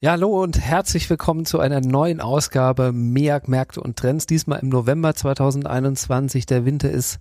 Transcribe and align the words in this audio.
Ja, 0.00 0.12
hallo 0.12 0.44
und 0.44 0.60
herzlich 0.60 1.10
willkommen 1.10 1.44
zu 1.44 1.58
einer 1.58 1.80
neuen 1.80 2.20
Ausgabe 2.20 2.92
MEAG 2.92 3.48
Märkte 3.48 3.80
und 3.80 3.96
Trends. 3.96 4.26
Diesmal 4.26 4.60
im 4.60 4.68
November 4.68 5.12
2021. 5.12 6.46
Der 6.46 6.64
Winter 6.64 6.88
ist 6.88 7.18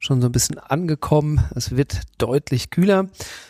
schon 0.00 0.20
so 0.20 0.26
ein 0.26 0.32
bisschen 0.32 0.58
angekommen. 0.58 1.44
Es 1.54 1.76
wird 1.76 2.00
deutlich 2.18 2.70
kühler. 2.70 3.06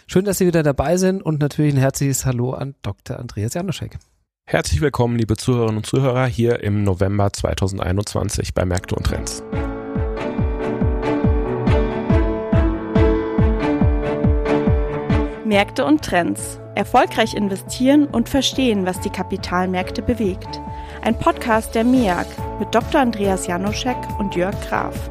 Schön, 0.06 0.26
dass 0.26 0.36
Sie 0.36 0.46
wieder 0.46 0.62
dabei 0.62 0.98
sind 0.98 1.22
und 1.22 1.40
natürlich 1.40 1.72
ein 1.72 1.78
herzliches 1.78 2.26
Hallo 2.26 2.52
an 2.52 2.74
Dr. 2.82 3.18
Andreas 3.18 3.54
Janoschek. 3.54 3.96
Herzlich 4.44 4.82
willkommen, 4.82 5.16
liebe 5.16 5.38
Zuhörerinnen 5.38 5.78
und 5.78 5.86
Zuhörer, 5.86 6.26
hier 6.26 6.60
im 6.60 6.84
November 6.84 7.32
2021 7.32 8.52
bei 8.52 8.66
Märkte 8.66 8.94
und 8.94 9.06
Trends. 9.06 9.42
Märkte 15.46 15.86
und 15.86 16.04
Trends. 16.04 16.60
Erfolgreich 16.76 17.34
investieren 17.34 18.06
und 18.06 18.28
verstehen, 18.28 18.84
was 18.84 19.00
die 19.00 19.08
Kapitalmärkte 19.08 20.02
bewegt. 20.02 20.60
Ein 21.00 21.18
Podcast 21.18 21.74
der 21.74 21.84
MEAG 21.84 22.26
mit 22.60 22.74
Dr. 22.74 23.00
Andreas 23.00 23.46
Janoschek 23.46 23.96
und 24.18 24.36
Jörg 24.36 24.54
Graf. 24.68 25.10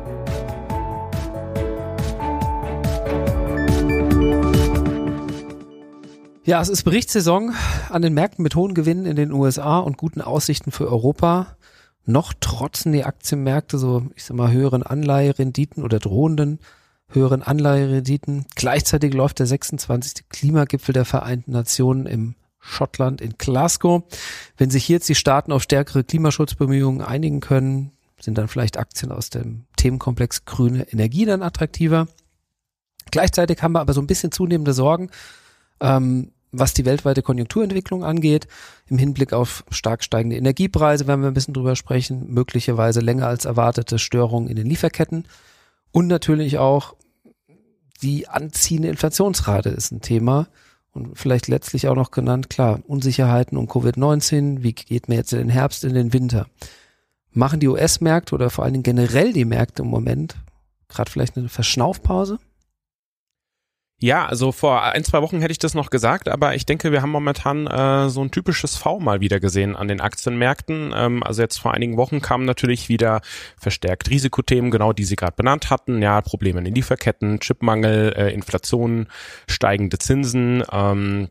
Ja, 6.44 6.62
es 6.62 6.70
ist 6.70 6.84
Berichtssaison 6.84 7.55
an 7.90 8.04
den 8.04 8.13
Märkten 8.13 8.44
mit 8.44 8.54
hohen 8.54 8.76
Gewinnen 8.76 9.08
in 9.08 9.16
den 9.16 9.32
USA 9.32 9.80
und 9.80 9.98
guten 9.98 10.22
Aussichten 10.22 10.72
für 10.72 10.88
Europa. 10.88 11.58
Noch 12.05 12.34
trotzen 12.40 12.91
die 12.91 13.05
Aktienmärkte 13.05 13.80
so, 13.80 14.04
ich 14.13 14.24
sag 14.24 14.38
mal, 14.38 14.52
höheren 14.52 14.84
Anleiherenditen 14.84 15.84
oder 15.84 15.98
drohenden 15.98 16.60
höheren 17.09 17.44
Anleiherenditen. 17.44 18.45
Gleichzeitig 18.55 19.13
läuft 19.13 19.40
der 19.40 19.46
26. 19.46 20.30
Klimagipfel 20.30 20.94
der 20.94 21.05
Vereinten 21.05 21.52
Nationen 21.52 22.05
im 22.05 22.36
Schottland 22.59 23.22
in 23.22 23.36
Glasgow. 23.38 24.04
Wenn 24.58 24.70
sich 24.70 24.90
jetzt 24.90 25.08
die 25.08 25.16
Staaten 25.16 25.52
auf 25.52 25.63
stärkere 25.63 26.04
Klimaschutzbemühungen 26.04 27.02
einigen 27.02 27.40
können, 27.40 27.91
sind 28.20 28.38
dann 28.38 28.48
vielleicht 28.48 28.77
Aktien 28.77 29.12
aus 29.12 29.30
dem 29.30 29.65
Themenkomplex 29.77 30.46
grüne 30.46 30.91
Energie 30.91 31.26
dann 31.26 31.43
attraktiver. 31.43 32.07
Gleichzeitig 33.12 33.62
haben 33.62 33.74
wir 33.74 33.82
aber 33.82 33.93
so 33.93 34.02
ein 34.02 34.08
bisschen 34.08 34.32
zunehmende 34.32 34.74
Sorgen, 34.74 35.12
ähm, 35.80 36.32
was 36.52 36.74
die 36.74 36.85
weltweite 36.85 37.21
Konjunkturentwicklung 37.21 38.04
angeht, 38.04 38.48
im 38.87 38.98
Hinblick 38.98 39.34
auf 39.34 39.63
stark 39.70 40.04
steigende 40.04 40.37
Energiepreise, 40.37 41.05
werden 41.05 41.21
wir 41.21 41.27
ein 41.27 41.34
bisschen 41.34 41.54
drüber 41.54 41.76
sprechen, 41.76 42.34
möglicherweise 42.34 43.02
länger 43.02 43.27
als 43.27 43.46
erwartete 43.46 43.99
Störungen 43.99 44.49
in 44.49 44.55
den 44.55 44.68
Lieferketten 44.68 45.27
und 45.96 46.07
natürlich 46.07 46.57
auch 46.57 46.98
die 48.01 48.27
anziehende 48.27 48.90
Inflationsrate 48.90 49.70
ist 49.70 49.93
ein 49.93 50.02
Thema 50.02 50.49
und 50.91 51.18
vielleicht 51.18 51.48
letztlich 51.48 51.87
auch 51.87 51.96
noch 51.96 52.12
genannt, 52.12 52.49
klar, 52.49 52.82
Unsicherheiten 52.85 53.57
um 53.57 53.70
Covid-19, 53.70 54.62
wie 54.62 54.74
geht 54.74 55.07
mir 55.07 55.15
jetzt 55.15 55.32
in 55.32 55.40
den 55.40 55.49
Herbst, 55.49 55.85
in 55.85 55.93
den 55.93 56.12
Winter? 56.12 56.48
Machen 57.32 57.62
die 57.62 57.70
US-Märkte 57.70 58.35
oder 58.35 58.49
vor 58.49 58.65
allen 58.65 58.74
Dingen 58.74 58.84
generell 58.84 59.32
die 59.32 59.46
Märkte 59.46 59.84
im 59.84 59.87
Moment 59.87 60.35
gerade 60.90 61.10
vielleicht 61.10 61.37
eine 61.37 61.48
Verschnaufpause? 61.48 62.40
Ja, 64.06 64.28
also 64.28 64.52
vor 64.52 64.84
ein, 64.84 65.03
zwei 65.03 65.24
Wochen 65.24 65.42
hätte 65.42 65.52
ich 65.52 65.58
das 65.58 65.74
noch 65.74 65.90
gesagt, 65.90 66.30
aber 66.30 66.53
ich 66.53 66.68
denke, 66.68 66.92
wir 66.92 67.02
haben 67.02 67.09
momentan 67.09 67.66
äh, 67.66 68.08
so 68.08 68.22
ein 68.22 68.30
typisches 68.30 68.78
V 68.78 69.00
mal 69.00 69.20
wieder 69.20 69.40
gesehen 69.40 69.75
an 69.75 69.88
den 69.88 70.00
Aktienmärkten. 70.00 70.94
Ähm, 70.96 71.24
also 71.24 71.42
jetzt 71.42 71.58
vor 71.58 71.74
einigen 71.74 71.98
Wochen 71.98 72.22
kamen 72.22 72.46
natürlich 72.46 72.88
wieder 72.88 73.22
verstärkt 73.58 74.12
Risikothemen, 74.12 74.70
genau 74.70 74.94
die 74.94 75.06
Sie 75.06 75.16
gerade 75.16 75.34
benannt 75.36 75.72
hatten. 75.72 76.03
Ja, 76.03 76.22
Probleme 76.22 76.59
in 76.59 76.66
den 76.66 76.76
Lieferketten, 76.76 77.40
Chipmangel, 77.40 78.14
äh, 78.16 78.31
Inflation, 78.31 79.08
steigende 79.48 79.98
Zinsen. 79.98 80.64
Ähm, 80.72 81.30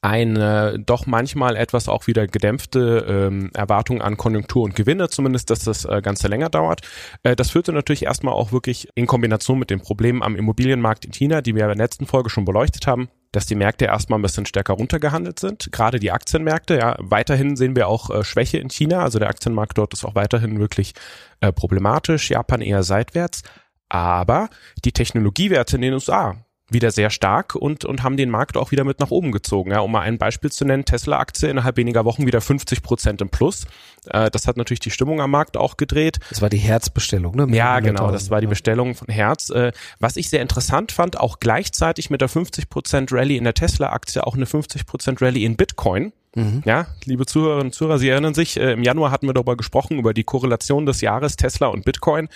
eine 0.00 0.78
doch 0.78 1.06
manchmal 1.06 1.56
etwas 1.56 1.88
auch 1.88 2.06
wieder 2.06 2.26
gedämpfte 2.26 3.04
ähm, 3.08 3.50
Erwartung 3.54 4.00
an 4.00 4.16
Konjunktur 4.16 4.64
und 4.64 4.76
Gewinne, 4.76 5.08
zumindest, 5.08 5.50
dass 5.50 5.60
das 5.60 5.84
äh, 5.84 6.00
Ganze 6.02 6.28
länger 6.28 6.50
dauert. 6.50 6.82
Äh, 7.24 7.34
das 7.34 7.50
führte 7.50 7.72
natürlich 7.72 8.04
erstmal 8.04 8.34
auch 8.34 8.52
wirklich 8.52 8.88
in 8.94 9.06
Kombination 9.06 9.58
mit 9.58 9.70
den 9.70 9.80
Problemen 9.80 10.22
am 10.22 10.36
Immobilienmarkt 10.36 11.04
in 11.04 11.12
China, 11.12 11.40
die 11.40 11.54
wir 11.54 11.62
in 11.62 11.68
der 11.68 11.76
letzten 11.76 12.06
Folge 12.06 12.30
schon 12.30 12.44
beleuchtet 12.44 12.86
haben, 12.86 13.08
dass 13.32 13.46
die 13.46 13.56
Märkte 13.56 13.86
erstmal 13.86 14.18
ein 14.18 14.22
bisschen 14.22 14.46
stärker 14.46 14.74
runtergehandelt 14.74 15.40
sind. 15.40 15.70
Gerade 15.72 15.98
die 15.98 16.12
Aktienmärkte, 16.12 16.78
ja, 16.78 16.96
weiterhin 16.98 17.56
sehen 17.56 17.74
wir 17.74 17.88
auch 17.88 18.10
äh, 18.10 18.24
Schwäche 18.24 18.58
in 18.58 18.70
China, 18.70 19.00
also 19.00 19.18
der 19.18 19.28
Aktienmarkt 19.28 19.76
dort 19.78 19.92
ist 19.94 20.04
auch 20.04 20.14
weiterhin 20.14 20.60
wirklich 20.60 20.94
äh, 21.40 21.52
problematisch, 21.52 22.30
Japan 22.30 22.60
eher 22.60 22.82
seitwärts. 22.82 23.42
Aber 23.88 24.48
die 24.84 24.92
Technologiewerte 24.92 25.76
in 25.76 25.82
den 25.82 25.94
USA, 25.94 26.36
wieder 26.70 26.90
sehr 26.90 27.10
stark 27.10 27.54
und, 27.54 27.84
und 27.84 28.02
haben 28.02 28.16
den 28.16 28.30
Markt 28.30 28.56
auch 28.56 28.70
wieder 28.70 28.84
mit 28.84 29.00
nach 29.00 29.10
oben 29.10 29.32
gezogen. 29.32 29.70
Ja, 29.70 29.80
um 29.80 29.92
mal 29.92 30.00
ein 30.00 30.18
Beispiel 30.18 30.52
zu 30.52 30.64
nennen, 30.64 30.84
Tesla-Aktie 30.84 31.48
innerhalb 31.48 31.76
weniger 31.76 32.04
Wochen 32.04 32.26
wieder 32.26 32.40
50 32.40 32.82
Prozent 32.82 33.20
im 33.22 33.30
Plus. 33.30 33.66
Äh, 34.06 34.30
das 34.30 34.46
hat 34.46 34.56
natürlich 34.56 34.80
die 34.80 34.90
Stimmung 34.90 35.20
am 35.20 35.30
Markt 35.30 35.56
auch 35.56 35.76
gedreht. 35.76 36.18
Das 36.28 36.42
war 36.42 36.50
die 36.50 36.58
Herzbestellung, 36.58 37.36
ne? 37.36 37.46
Ja, 37.56 37.80
genau, 37.80 38.10
das 38.10 38.30
war 38.30 38.40
die 38.40 38.46
Bestellung 38.46 38.94
von 38.94 39.08
Herz. 39.08 39.50
Äh, 39.50 39.72
was 39.98 40.16
ich 40.16 40.28
sehr 40.28 40.42
interessant 40.42 40.92
fand, 40.92 41.18
auch 41.18 41.40
gleichzeitig 41.40 42.10
mit 42.10 42.20
der 42.20 42.28
50 42.28 42.68
Prozent 42.68 43.12
Rallye 43.12 43.36
in 43.36 43.44
der 43.44 43.54
Tesla-Aktie 43.54 44.26
auch 44.26 44.34
eine 44.34 44.46
50 44.46 44.86
Prozent 44.86 45.22
Rallye 45.22 45.44
in 45.44 45.56
Bitcoin. 45.56 46.12
Mhm. 46.34 46.62
Ja, 46.66 46.86
liebe 47.04 47.24
Zuhörerinnen 47.26 47.68
und 47.68 47.72
Zuhörer, 47.72 47.98
Sie 47.98 48.08
erinnern 48.08 48.34
sich, 48.34 48.58
äh, 48.58 48.72
im 48.72 48.82
Januar 48.82 49.10
hatten 49.10 49.26
wir 49.26 49.32
darüber 49.32 49.56
gesprochen, 49.56 49.98
über 49.98 50.12
die 50.12 50.24
Korrelation 50.24 50.84
des 50.86 51.00
Jahres 51.00 51.36
Tesla 51.36 51.68
und 51.68 51.84
Bitcoin. 51.84 52.28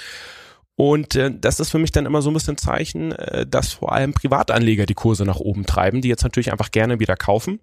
Und 0.84 1.14
äh, 1.14 1.30
das 1.32 1.60
ist 1.60 1.70
für 1.70 1.78
mich 1.78 1.92
dann 1.92 2.06
immer 2.06 2.22
so 2.22 2.30
ein 2.30 2.34
bisschen 2.34 2.56
Zeichen, 2.56 3.12
äh, 3.12 3.46
dass 3.46 3.72
vor 3.72 3.92
allem 3.92 4.14
Privatanleger 4.14 4.84
die 4.84 4.94
Kurse 4.94 5.24
nach 5.24 5.36
oben 5.36 5.64
treiben, 5.64 6.00
die 6.00 6.08
jetzt 6.08 6.24
natürlich 6.24 6.50
einfach 6.50 6.72
gerne 6.72 6.98
wieder 6.98 7.14
kaufen. 7.14 7.60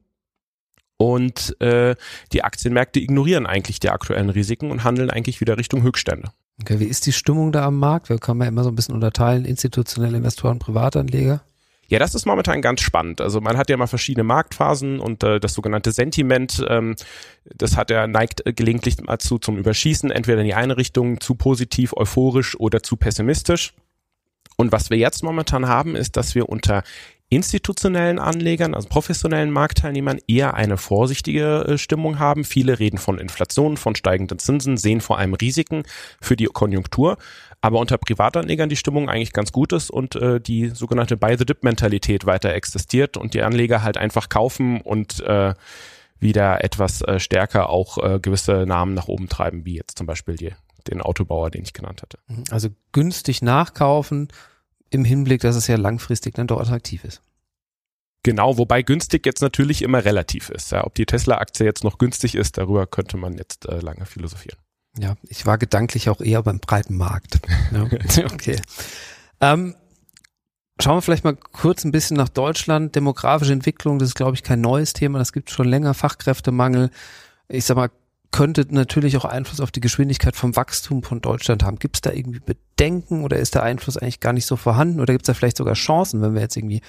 Und 0.95 1.59
äh, 1.59 1.97
die 2.31 2.45
Aktienmärkte 2.45 3.01
ignorieren 3.01 3.45
eigentlich 3.45 3.81
die 3.81 3.89
aktuellen 3.89 4.29
Risiken 4.29 4.71
und 4.71 4.85
handeln 4.85 5.09
eigentlich 5.09 5.41
wieder 5.41 5.57
Richtung 5.57 5.83
Höchststände. 5.83 6.29
Okay, 6.61 6.79
wie 6.79 6.85
ist 6.85 7.07
die 7.07 7.11
Stimmung 7.11 7.51
da 7.51 7.65
am 7.65 7.77
Markt? 7.77 8.07
Wir 8.07 8.19
können 8.19 8.39
ja 8.39 8.47
immer 8.47 8.63
so 8.63 8.69
ein 8.69 8.75
bisschen 8.75 8.95
unterteilen, 8.95 9.43
institutionelle 9.43 10.15
Investoren, 10.15 10.59
Privatanleger. 10.59 11.41
Ja, 11.89 11.97
das 11.97 12.13
ist 12.13 12.27
momentan 12.27 12.61
ganz 12.61 12.81
spannend. 12.81 13.19
Also 13.19 13.41
man 13.41 13.57
hat 13.57 13.69
ja 13.69 13.75
mal 13.75 13.87
verschiedene 13.87 14.23
Marktphasen 14.23 14.99
und 14.99 15.23
äh, 15.23 15.39
das 15.39 15.55
sogenannte 15.55 15.91
Sentiment, 15.91 16.63
ähm, 16.69 16.95
das 17.43 17.75
hat 17.75 17.89
er 17.89 18.05
neigt 18.05 18.45
äh, 18.45 18.53
gelegentlich 18.53 18.97
dazu 18.97 19.39
zum 19.39 19.57
Überschießen, 19.57 20.11
entweder 20.11 20.41
in 20.41 20.45
die 20.45 20.53
eine 20.53 20.77
Richtung 20.77 21.19
zu 21.19 21.33
positiv, 21.33 21.93
euphorisch 21.97 22.59
oder 22.59 22.83
zu 22.83 22.95
pessimistisch. 22.95 23.73
Und 24.55 24.71
was 24.71 24.91
wir 24.91 24.97
jetzt 24.97 25.23
momentan 25.23 25.67
haben, 25.67 25.95
ist, 25.95 26.15
dass 26.15 26.35
wir 26.35 26.47
unter 26.47 26.83
institutionellen 27.29 28.17
Anlegern, 28.17 28.73
also 28.73 28.89
professionellen 28.89 29.51
Marktteilnehmern 29.51 30.19
eher 30.27 30.55
eine 30.55 30.77
vorsichtige 30.77 31.65
äh, 31.67 31.77
Stimmung 31.77 32.17
haben. 32.17 32.43
Viele 32.43 32.79
reden 32.79 32.97
von 32.97 33.19
Inflation, 33.19 33.77
von 33.77 33.95
steigenden 33.95 34.39
Zinsen, 34.39 34.77
sehen 34.77 34.99
vor 34.99 35.19
allem 35.19 35.35
Risiken 35.35 35.83
für 36.19 36.35
die 36.35 36.45
Konjunktur. 36.45 37.17
Aber 37.61 37.79
unter 37.79 37.97
Privatanlegern 37.97 38.69
die 38.69 38.77
Stimmung 38.77 39.09
eigentlich 39.09 39.33
ganz 39.33 39.51
gut 39.51 39.73
ist 39.73 39.91
und 39.91 40.15
äh, 40.15 40.39
die 40.41 40.69
sogenannte 40.69 41.17
Buy-the-Dip-Mentalität 41.17 42.25
weiter 42.25 42.53
existiert 42.53 43.15
und 43.15 43.33
die 43.33 43.43
Anleger 43.43 43.83
halt 43.83 43.97
einfach 43.97 44.29
kaufen 44.29 44.81
und 44.81 45.19
äh, 45.19 45.53
wieder 46.19 46.63
etwas 46.63 47.01
äh, 47.01 47.19
stärker 47.19 47.69
auch 47.69 47.97
äh, 47.97 48.19
gewisse 48.19 48.65
Namen 48.65 48.93
nach 48.93 49.07
oben 49.07 49.29
treiben, 49.29 49.65
wie 49.65 49.75
jetzt 49.75 49.97
zum 49.97 50.07
Beispiel 50.07 50.35
die, 50.35 50.53
den 50.87 51.01
Autobauer, 51.01 51.51
den 51.51 51.63
ich 51.63 51.73
genannt 51.73 52.01
hatte. 52.01 52.17
Also 52.49 52.69
günstig 52.91 53.41
nachkaufen 53.41 54.29
im 54.89 55.05
Hinblick, 55.05 55.41
dass 55.41 55.55
es 55.55 55.67
ja 55.67 55.75
langfristig 55.75 56.35
dann 56.35 56.47
doch 56.47 56.59
attraktiv 56.59 57.03
ist. 57.03 57.21
Genau, 58.23 58.57
wobei 58.57 58.81
günstig 58.81 59.25
jetzt 59.25 59.41
natürlich 59.41 59.81
immer 59.81 60.03
relativ 60.03 60.49
ist. 60.49 60.71
Ja, 60.71 60.85
ob 60.85 60.93
die 60.95 61.05
Tesla-Aktie 61.05 61.65
jetzt 61.65 61.83
noch 61.83 61.97
günstig 61.97 62.35
ist, 62.35 62.57
darüber 62.57 62.85
könnte 62.85 63.17
man 63.17 63.37
jetzt 63.37 63.65
äh, 63.67 63.79
lange 63.79 64.05
philosophieren. 64.05 64.59
Ja, 64.97 65.15
ich 65.23 65.45
war 65.45 65.57
gedanklich 65.57 66.09
auch 66.09 66.19
eher 66.19 66.43
beim 66.43 66.59
breiten 66.59 66.97
Markt. 66.97 67.39
Ja. 67.71 67.83
okay. 68.33 68.59
Ähm, 69.39 69.75
schauen 70.81 70.97
wir 70.97 71.01
vielleicht 71.01 71.23
mal 71.23 71.35
kurz 71.35 71.85
ein 71.85 71.91
bisschen 71.91 72.17
nach 72.17 72.27
Deutschland. 72.27 72.95
Demografische 72.95 73.53
Entwicklung, 73.53 73.99
das 73.99 74.09
ist, 74.09 74.15
glaube 74.15 74.35
ich, 74.35 74.43
kein 74.43 74.59
neues 74.59 74.91
Thema. 74.91 75.19
Das 75.19 75.31
gibt 75.31 75.51
schon 75.51 75.67
länger. 75.67 75.93
Fachkräftemangel. 75.93 76.89
Ich 77.47 77.63
sag 77.65 77.77
mal, 77.77 77.89
könnte 78.31 78.65
natürlich 78.69 79.17
auch 79.17 79.25
Einfluss 79.25 79.59
auf 79.59 79.71
die 79.71 79.79
Geschwindigkeit 79.79 80.35
vom 80.35 80.55
Wachstum 80.55 81.03
von 81.03 81.21
Deutschland 81.21 81.63
haben. 81.63 81.79
Gibt 81.79 81.97
es 81.97 82.01
da 82.01 82.11
irgendwie 82.11 82.39
Bedenken 82.39 83.23
oder 83.23 83.37
ist 83.37 83.55
der 83.55 83.63
Einfluss 83.63 83.97
eigentlich 83.97 84.19
gar 84.19 84.33
nicht 84.33 84.45
so 84.45 84.55
vorhanden? 84.55 84.99
Oder 84.99 85.13
gibt 85.13 85.23
es 85.23 85.27
da 85.27 85.33
vielleicht 85.33 85.57
sogar 85.57 85.73
Chancen, 85.73 86.21
wenn 86.21 86.33
wir 86.33 86.41
jetzt 86.41 86.55
irgendwie 86.55 86.81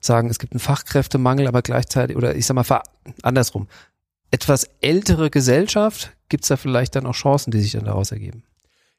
sagen, 0.00 0.28
es 0.28 0.38
gibt 0.38 0.52
einen 0.52 0.60
Fachkräftemangel, 0.60 1.46
aber 1.46 1.62
gleichzeitig, 1.62 2.16
oder 2.16 2.34
ich 2.34 2.46
sag 2.46 2.54
mal 2.54 2.82
andersrum, 3.22 3.68
etwas 4.30 4.68
ältere 4.80 5.30
Gesellschaft, 5.30 6.12
gibt 6.28 6.44
es 6.44 6.48
da 6.48 6.56
vielleicht 6.56 6.96
dann 6.96 7.06
auch 7.06 7.14
Chancen, 7.14 7.50
die 7.50 7.60
sich 7.60 7.72
dann 7.72 7.84
daraus 7.84 8.12
ergeben? 8.12 8.44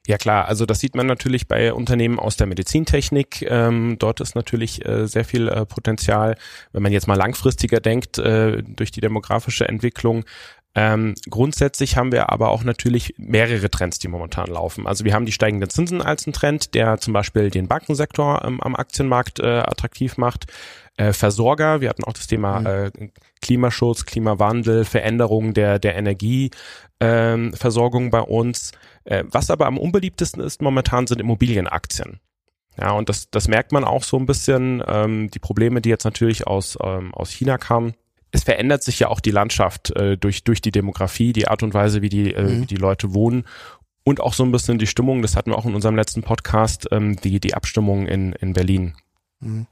Ja 0.06 0.18
klar, 0.18 0.46
also 0.48 0.66
das 0.66 0.80
sieht 0.80 0.94
man 0.94 1.06
natürlich 1.06 1.48
bei 1.48 1.72
Unternehmen 1.72 2.18
aus 2.18 2.36
der 2.36 2.46
Medizintechnik. 2.46 3.40
Ähm, 3.48 3.96
dort 3.98 4.20
ist 4.20 4.34
natürlich 4.34 4.84
äh, 4.84 5.06
sehr 5.06 5.24
viel 5.24 5.48
äh, 5.48 5.64
Potenzial, 5.64 6.36
wenn 6.72 6.82
man 6.82 6.92
jetzt 6.92 7.08
mal 7.08 7.14
langfristiger 7.14 7.80
denkt, 7.80 8.18
äh, 8.18 8.62
durch 8.62 8.90
die 8.90 9.00
demografische 9.00 9.66
Entwicklung 9.66 10.24
Ähm, 10.76 11.14
grundsätzlich 11.30 11.96
haben 11.96 12.10
wir 12.10 12.30
aber 12.30 12.50
auch 12.50 12.64
natürlich 12.64 13.14
mehrere 13.16 13.70
Trends, 13.70 14.00
die 14.00 14.08
momentan 14.08 14.48
laufen. 14.48 14.88
Also 14.88 15.04
wir 15.04 15.14
haben 15.14 15.24
die 15.24 15.32
steigenden 15.32 15.70
Zinsen 15.70 16.02
als 16.02 16.26
einen 16.26 16.32
Trend, 16.32 16.74
der 16.74 16.98
zum 16.98 17.12
Beispiel 17.12 17.50
den 17.50 17.68
Bankensektor 17.68 18.44
ähm, 18.44 18.60
am 18.60 18.74
Aktienmarkt 18.74 19.38
äh, 19.38 19.60
attraktiv 19.60 20.16
macht. 20.16 20.46
Äh, 20.96 21.12
Versorger, 21.12 21.80
wir 21.80 21.88
hatten 21.88 22.04
auch 22.04 22.12
das 22.12 22.26
Thema 22.26 22.60
mhm. 22.60 22.66
äh, 22.66 22.90
Klimaschutz, 23.40 24.04
Klimawandel, 24.04 24.84
Veränderung 24.84 25.54
der, 25.54 25.78
der 25.78 25.94
Energieversorgung 25.94 28.04
ähm, 28.04 28.10
bei 28.10 28.20
uns. 28.20 28.72
Äh, 29.04 29.22
was 29.28 29.50
aber 29.50 29.66
am 29.66 29.78
unbeliebtesten 29.78 30.42
ist 30.42 30.60
momentan 30.60 31.06
sind 31.06 31.20
Immobilienaktien. 31.20 32.18
Ja, 32.80 32.90
und 32.92 33.08
das, 33.08 33.30
das 33.30 33.46
merkt 33.46 33.70
man 33.70 33.84
auch 33.84 34.02
so 34.02 34.16
ein 34.16 34.26
bisschen, 34.26 34.82
ähm, 34.88 35.30
die 35.30 35.38
Probleme, 35.38 35.80
die 35.80 35.90
jetzt 35.90 36.04
natürlich 36.04 36.48
aus, 36.48 36.76
ähm, 36.82 37.14
aus 37.14 37.30
China 37.30 37.58
kamen. 37.58 37.94
Es 38.34 38.42
verändert 38.42 38.82
sich 38.82 38.98
ja 38.98 39.08
auch 39.08 39.20
die 39.20 39.30
Landschaft 39.30 39.90
äh, 39.92 40.16
durch, 40.16 40.42
durch 40.42 40.60
die 40.60 40.72
Demografie, 40.72 41.32
die 41.32 41.46
Art 41.46 41.62
und 41.62 41.72
Weise, 41.72 42.02
wie 42.02 42.08
die, 42.08 42.34
äh, 42.34 42.42
mhm. 42.42 42.62
wie 42.62 42.66
die 42.66 42.76
Leute 42.76 43.14
wohnen 43.14 43.44
und 44.04 44.20
auch 44.20 44.34
so 44.34 44.44
ein 44.44 44.52
bisschen 44.52 44.78
die 44.78 44.86
Stimmung, 44.86 45.22
das 45.22 45.36
hatten 45.36 45.50
wir 45.50 45.56
auch 45.56 45.64
in 45.66 45.74
unserem 45.74 45.96
letzten 45.96 46.22
Podcast, 46.22 46.88
ähm, 46.90 47.16
die, 47.16 47.40
die 47.40 47.54
Abstimmung 47.54 48.06
in, 48.06 48.32
in 48.34 48.52
Berlin. 48.52 48.94
Mhm. 49.40 49.66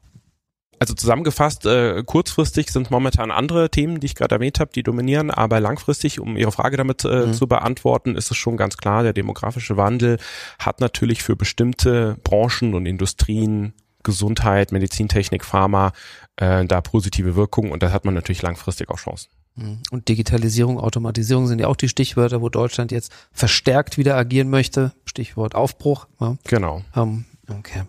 Also 0.79 0.95
zusammengefasst, 0.95 1.65
äh, 1.67 2.03
kurzfristig 2.05 2.71
sind 2.73 2.91
momentan 2.91 3.31
andere 3.31 3.71
Themen, 3.71 4.01
die 4.01 4.07
ich 4.07 4.15
gerade 4.17 4.35
erwähnt 4.35 4.59
habe, 4.59 4.73
die 4.73 4.83
dominieren, 4.83 5.31
aber 5.31 5.61
langfristig, 5.61 6.19
um 6.19 6.37
Ihre 6.37 6.51
Frage 6.51 6.77
damit 6.77 7.05
äh, 7.05 7.27
mhm. 7.27 7.35
zu 7.35 7.47
beantworten, 7.47 8.17
ist 8.17 8.31
es 8.31 8.37
schon 8.37 8.57
ganz 8.57 8.77
klar, 8.77 9.05
der 9.05 9.13
demografische 9.13 9.77
Wandel 9.77 10.19
hat 10.59 10.81
natürlich 10.81 11.23
für 11.23 11.37
bestimmte 11.37 12.17
Branchen 12.25 12.75
und 12.75 12.87
Industrien 12.87 13.75
Gesundheit, 14.03 14.73
Medizintechnik, 14.73 15.45
Pharma 15.45 15.93
äh, 16.37 16.65
da 16.65 16.81
positive 16.81 17.37
Wirkungen 17.37 17.73
und 17.73 17.83
da 17.83 17.93
hat 17.93 18.05
man 18.05 18.15
natürlich 18.15 18.43
langfristig 18.43 18.91
auch 18.91 18.99
Chancen. 18.99 19.29
Mhm. 19.55 19.79
Und 19.91 20.09
Digitalisierung, 20.09 20.79
Automatisierung 20.79 21.47
sind 21.47 21.61
ja 21.61 21.69
auch 21.69 21.77
die 21.77 21.89
Stichwörter, 21.89 22.41
wo 22.41 22.49
Deutschland 22.49 22.93
jetzt 22.93 23.13
verstärkt 23.33 23.99
wieder 23.99 24.17
agieren 24.17 24.51
möchte. 24.51 24.93
Stichwort 25.05 25.55
Aufbruch. 25.55 26.07
Ja. 26.21 26.37
Genau. 26.45 26.83
Um, 26.95 27.25
okay. 27.49 27.83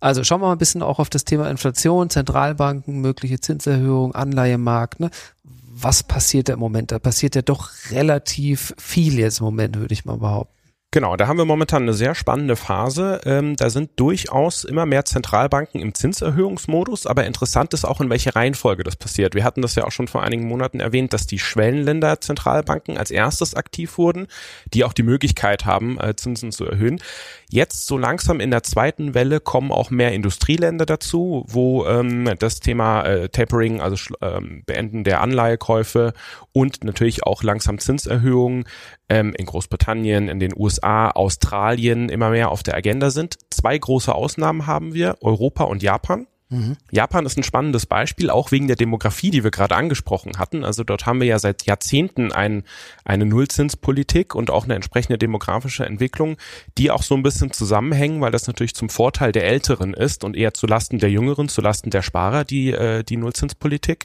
Also 0.00 0.24
schauen 0.24 0.40
wir 0.40 0.46
mal 0.46 0.52
ein 0.52 0.58
bisschen 0.58 0.82
auch 0.82 0.98
auf 0.98 1.10
das 1.10 1.24
Thema 1.24 1.48
Inflation, 1.48 2.10
Zentralbanken, 2.10 3.00
mögliche 3.00 3.38
Zinserhöhung, 3.38 4.14
Anleihemarkt. 4.14 4.98
Ne? 4.98 5.10
Was 5.44 6.02
passiert 6.02 6.48
da 6.48 6.54
im 6.54 6.58
Moment? 6.58 6.90
Da 6.90 6.98
passiert 6.98 7.36
ja 7.36 7.42
doch 7.42 7.70
relativ 7.90 8.74
viel 8.78 9.18
jetzt 9.18 9.38
im 9.38 9.44
Moment, 9.44 9.78
würde 9.78 9.94
ich 9.94 10.04
mal 10.04 10.18
behaupten. 10.18 10.56
Genau, 10.94 11.16
da 11.16 11.26
haben 11.26 11.38
wir 11.38 11.46
momentan 11.46 11.84
eine 11.84 11.94
sehr 11.94 12.14
spannende 12.14 12.54
Phase. 12.54 13.22
Ähm, 13.24 13.56
da 13.56 13.70
sind 13.70 13.92
durchaus 13.96 14.62
immer 14.62 14.84
mehr 14.84 15.06
Zentralbanken 15.06 15.80
im 15.80 15.94
Zinserhöhungsmodus, 15.94 17.06
aber 17.06 17.24
interessant 17.24 17.72
ist 17.72 17.86
auch, 17.86 18.02
in 18.02 18.10
welche 18.10 18.36
Reihenfolge 18.36 18.84
das 18.84 18.96
passiert. 18.96 19.34
Wir 19.34 19.42
hatten 19.42 19.62
das 19.62 19.74
ja 19.74 19.84
auch 19.84 19.90
schon 19.90 20.06
vor 20.06 20.22
einigen 20.22 20.46
Monaten 20.46 20.80
erwähnt, 20.80 21.14
dass 21.14 21.26
die 21.26 21.38
Schwellenländer 21.38 22.20
Zentralbanken 22.20 22.98
als 22.98 23.10
erstes 23.10 23.54
aktiv 23.54 23.96
wurden, 23.96 24.26
die 24.74 24.84
auch 24.84 24.92
die 24.92 25.02
Möglichkeit 25.02 25.64
haben, 25.64 25.98
äh, 25.98 26.14
Zinsen 26.14 26.52
zu 26.52 26.66
erhöhen. 26.66 27.00
Jetzt 27.48 27.86
so 27.86 27.96
langsam 27.96 28.38
in 28.38 28.50
der 28.50 28.62
zweiten 28.62 29.14
Welle 29.14 29.40
kommen 29.40 29.72
auch 29.72 29.88
mehr 29.88 30.12
Industrieländer 30.12 30.84
dazu, 30.84 31.46
wo 31.48 31.86
ähm, 31.86 32.34
das 32.38 32.60
Thema 32.60 33.02
äh, 33.04 33.30
Tapering, 33.30 33.80
also 33.80 33.96
ähm, 34.20 34.62
Beenden 34.66 35.04
der 35.04 35.22
Anleihekäufe 35.22 36.12
und 36.52 36.84
natürlich 36.84 37.24
auch 37.24 37.42
langsam 37.42 37.78
Zinserhöhungen 37.78 38.64
ähm, 39.12 39.34
in 39.36 39.44
Großbritannien, 39.44 40.28
in 40.28 40.40
den 40.40 40.52
USA, 40.56 40.81
Australien 40.82 42.08
immer 42.08 42.30
mehr 42.30 42.50
auf 42.50 42.62
der 42.62 42.74
Agenda 42.74 43.10
sind. 43.10 43.36
Zwei 43.50 43.76
große 43.78 44.14
Ausnahmen 44.14 44.66
haben 44.66 44.94
wir, 44.94 45.16
Europa 45.20 45.64
und 45.64 45.82
Japan. 45.82 46.26
Mhm. 46.52 46.76
Japan 46.90 47.24
ist 47.24 47.38
ein 47.38 47.42
spannendes 47.44 47.86
Beispiel, 47.86 48.28
auch 48.28 48.52
wegen 48.52 48.66
der 48.66 48.76
Demografie, 48.76 49.30
die 49.30 49.42
wir 49.42 49.50
gerade 49.50 49.74
angesprochen 49.74 50.38
hatten. 50.38 50.64
Also 50.64 50.84
dort 50.84 51.06
haben 51.06 51.20
wir 51.20 51.26
ja 51.26 51.38
seit 51.38 51.64
Jahrzehnten 51.64 52.30
ein, 52.30 52.64
eine 53.04 53.24
Nullzinspolitik 53.24 54.34
und 54.34 54.50
auch 54.50 54.64
eine 54.64 54.74
entsprechende 54.74 55.16
demografische 55.16 55.86
Entwicklung, 55.86 56.36
die 56.76 56.90
auch 56.90 57.02
so 57.02 57.14
ein 57.14 57.22
bisschen 57.22 57.52
zusammenhängen, 57.52 58.20
weil 58.20 58.32
das 58.32 58.46
natürlich 58.46 58.74
zum 58.74 58.90
Vorteil 58.90 59.32
der 59.32 59.46
Älteren 59.46 59.94
ist 59.94 60.24
und 60.24 60.36
eher 60.36 60.52
zu 60.52 60.66
Lasten 60.66 60.98
der 60.98 61.10
Jüngeren, 61.10 61.48
zu 61.48 61.62
Lasten 61.62 61.88
der 61.88 62.02
Sparer, 62.02 62.44
die, 62.44 62.70
äh, 62.70 63.02
die 63.02 63.16
Nullzinspolitik. 63.16 64.04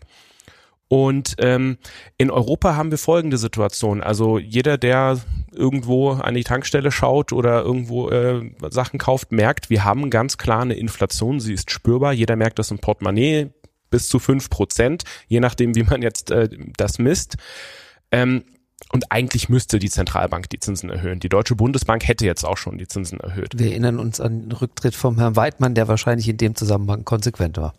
Und 0.89 1.36
ähm, 1.39 1.78
in 2.18 2.31
Europa 2.31 2.75
haben 2.75 2.92
wir 2.92 2.98
folgende 2.98 3.38
Situation. 3.38 4.01
Also 4.01 4.38
jeder, 4.38 4.78
der 4.78 5.19
irgendwo 5.51 6.12
an 6.12 6.34
die 6.34 6.44
Tankstelle 6.44 6.92
schaut 6.92 7.34
oder 7.34 7.62
irgendwo 7.62 8.10
äh, 8.10 8.51
Sachen 8.69 8.98
kauft, 8.98 9.31
merkt, 9.31 9.69
wir 9.69 9.84
haben 9.84 10.10
ganz 10.10 10.38
klar 10.38 10.62
eine 10.62 10.75
Inflation. 10.75 11.39
Sie 11.39 11.54
ist 11.54 11.72
spürbar. 11.72 12.13
Jeder 12.13 12.38
merkt 12.38 12.60
das 12.60 12.72
im 12.72 12.80
Portemonnaie 12.80 13.50
bis 13.89 14.07
zu 14.07 14.19
fünf 14.19 14.50
Prozent, 14.50 15.04
je 15.28 15.39
nachdem, 15.39 15.75
wie 15.75 15.84
man 15.84 16.01
jetzt 16.01 16.31
äh, 16.31 16.50
das 16.78 17.00
misst. 17.00 17.36
Ähm, 18.12 18.44
und 18.94 19.12
eigentlich 19.12 19.50
müsste 19.50 19.80
die 19.80 19.90
Zentralbank 19.90 20.50
die 20.50 20.60
Zinsen 20.60 20.90
erhöhen. 20.90 21.19
Die 21.19 21.30
Deutsche 21.30 21.56
Bundesbank 21.56 22.07
hätte 22.07 22.25
jetzt 22.25 22.45
auch 22.45 22.57
schon 22.57 22.78
die 22.78 22.88
Zinsen 22.88 23.19
erhöht. 23.19 23.57
Wir 23.57 23.72
erinnern 23.72 24.00
uns 24.00 24.22
an 24.22 24.42
den 24.44 24.51
Rücktritt 24.51 24.95
vom 24.95 25.18
Herrn 25.18 25.36
Weidmann, 25.36 25.74
der 25.74 25.88
wahrscheinlich 25.88 26.30
in 26.30 26.38
dem 26.38 26.56
Zusammenhang 26.56 27.04
konsequent 27.04 27.57
war. 27.57 27.74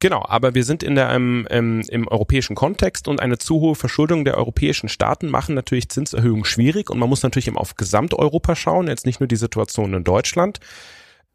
Genau, 0.00 0.24
aber 0.26 0.54
wir 0.54 0.64
sind 0.64 0.82
in 0.82 0.94
der, 0.94 1.14
im, 1.14 1.46
im, 1.50 1.82
im 1.82 2.08
europäischen 2.08 2.56
Kontext 2.56 3.06
und 3.06 3.20
eine 3.20 3.36
zu 3.36 3.60
hohe 3.60 3.74
Verschuldung 3.74 4.24
der 4.24 4.38
europäischen 4.38 4.88
Staaten 4.88 5.28
machen 5.28 5.54
natürlich 5.54 5.90
Zinserhöhungen 5.90 6.46
schwierig 6.46 6.88
und 6.88 6.98
man 6.98 7.10
muss 7.10 7.22
natürlich 7.22 7.48
eben 7.48 7.58
auf 7.58 7.76
Gesamteuropa 7.76 8.56
schauen, 8.56 8.88
jetzt 8.88 9.04
nicht 9.04 9.20
nur 9.20 9.26
die 9.26 9.36
Situation 9.36 9.92
in 9.92 10.02
Deutschland. 10.02 10.58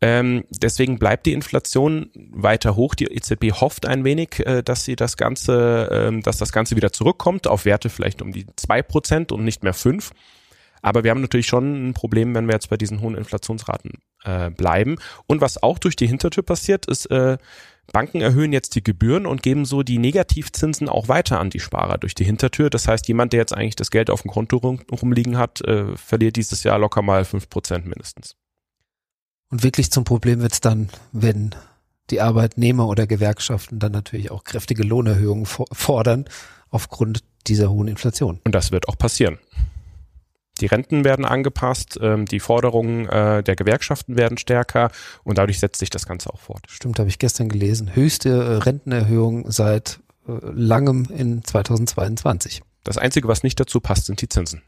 Ähm, 0.02 0.46
deswegen 0.50 0.98
bleibt 0.98 1.28
die 1.28 1.34
Inflation 1.34 2.10
weiter 2.32 2.76
hoch. 2.76 2.96
Die 2.96 3.06
EZB 3.06 3.52
hofft 3.54 3.86
ein 3.86 4.04
wenig, 4.04 4.46
äh, 4.46 4.64
dass 4.64 4.84
sie 4.84 4.96
das 4.96 5.16
Ganze, 5.16 6.12
äh, 6.12 6.22
dass 6.22 6.38
das 6.38 6.52
Ganze 6.52 6.76
wieder 6.76 6.92
zurückkommt 6.92 7.48
auf 7.48 7.66
Werte 7.66 7.90
vielleicht 7.90 8.24
um 8.24 8.32
die 8.34 8.48
zwei 8.56 8.82
Prozent 8.82 9.32
und 9.32 9.44
nicht 9.44 9.64
mehr 9.64 9.74
fünf. 9.74 10.12
Aber 10.82 11.04
wir 11.04 11.12
haben 11.12 11.22
natürlich 11.22 11.48
schon 11.48 11.90
ein 11.90 11.94
Problem, 11.94 12.34
wenn 12.36 12.48
wir 12.48 12.54
jetzt 12.54 12.70
bei 12.70 12.78
diesen 12.78 13.02
hohen 13.02 13.16
Inflationsraten 13.16 13.94
äh, 14.26 14.50
bleiben. 14.50 14.98
Und 15.28 15.42
was 15.42 15.62
auch 15.62 15.80
durch 15.80 15.96
die 15.96 16.08
Hintertür 16.08 16.44
passiert, 16.44 16.86
ist, 16.88 17.06
äh, 17.12 17.38
Banken 17.92 18.22
erhöhen 18.22 18.52
jetzt 18.52 18.76
die 18.76 18.84
Gebühren 18.84 19.26
und 19.26 19.44
geben 19.44 19.66
so 19.66 19.84
die 19.84 20.00
Negativzinsen 20.00 20.90
auch 20.90 21.08
weiter 21.08 21.40
an 21.40 21.50
die 21.50 21.60
Sparer 21.60 21.98
durch 21.98 22.16
die 22.16 22.24
Hintertür. 22.24 22.70
Das 22.70 22.88
heißt, 22.88 23.08
jemand, 23.08 23.34
der 23.34 23.40
jetzt 23.40 23.54
eigentlich 23.54 23.76
das 23.76 23.92
Geld 23.92 24.10
auf 24.10 24.24
dem 24.24 24.32
Konto 24.32 24.58
rum, 24.58 24.82
rumliegen 24.92 25.38
hat, 25.38 25.62
äh, 25.62 25.96
verliert 25.96 26.36
dieses 26.36 26.64
Jahr 26.64 26.80
locker 26.80 27.02
mal 27.02 27.26
fünf 27.26 27.50
Prozent 27.50 27.86
mindestens. 27.86 28.36
Und 29.50 29.64
wirklich 29.64 29.92
zum 29.92 30.04
Problem 30.04 30.42
wird's 30.42 30.62
dann, 30.62 30.90
wenn 31.12 31.54
die 32.10 32.22
Arbeitnehmer 32.22 32.88
oder 32.88 33.08
Gewerkschaften 33.08 33.80
dann 33.80 33.92
natürlich 33.92 34.32
auch 34.32 34.44
kräftige 34.44 34.84
Lohnerhöhungen 34.84 35.46
fordern 35.46 36.26
aufgrund 36.70 37.24
dieser 37.48 37.70
hohen 37.70 37.88
Inflation. 37.88 38.42
Und 38.44 38.54
das 38.54 38.72
wird 38.72 38.88
auch 38.90 38.98
passieren. 38.98 39.40
Die 40.62 40.68
Renten 40.68 41.04
werden 41.04 41.26
angepasst, 41.26 42.00
ähm, 42.02 42.26
die 42.26 42.40
Forderungen 42.40 43.08
äh, 43.10 43.44
der 43.44 43.56
Gewerkschaften 43.56 44.16
werden 44.16 44.38
stärker 44.38 44.90
und 45.24 45.38
dadurch 45.38 45.60
setzt 45.60 45.80
sich 45.80 45.90
das 45.90 46.06
Ganze 46.06 46.34
auch 46.34 46.40
fort. 46.40 46.66
Stimmt, 46.70 47.00
habe 47.00 47.10
ich 47.10 47.20
gestern 47.20 47.50
gelesen. 47.50 47.94
Höchste 47.94 48.30
äh, 48.30 48.58
Rentenerhöhung 48.64 49.52
seit 49.52 50.00
äh, 50.28 50.32
langem 50.54 51.08
in 51.14 51.44
2022. 51.44 52.62
Das 52.84 52.98
Einzige, 52.98 53.28
was 53.28 53.44
nicht 53.44 53.60
dazu 53.60 53.82
passt, 53.82 54.06
sind 54.06 54.22
die 54.22 54.30
Zinsen. 54.30 54.62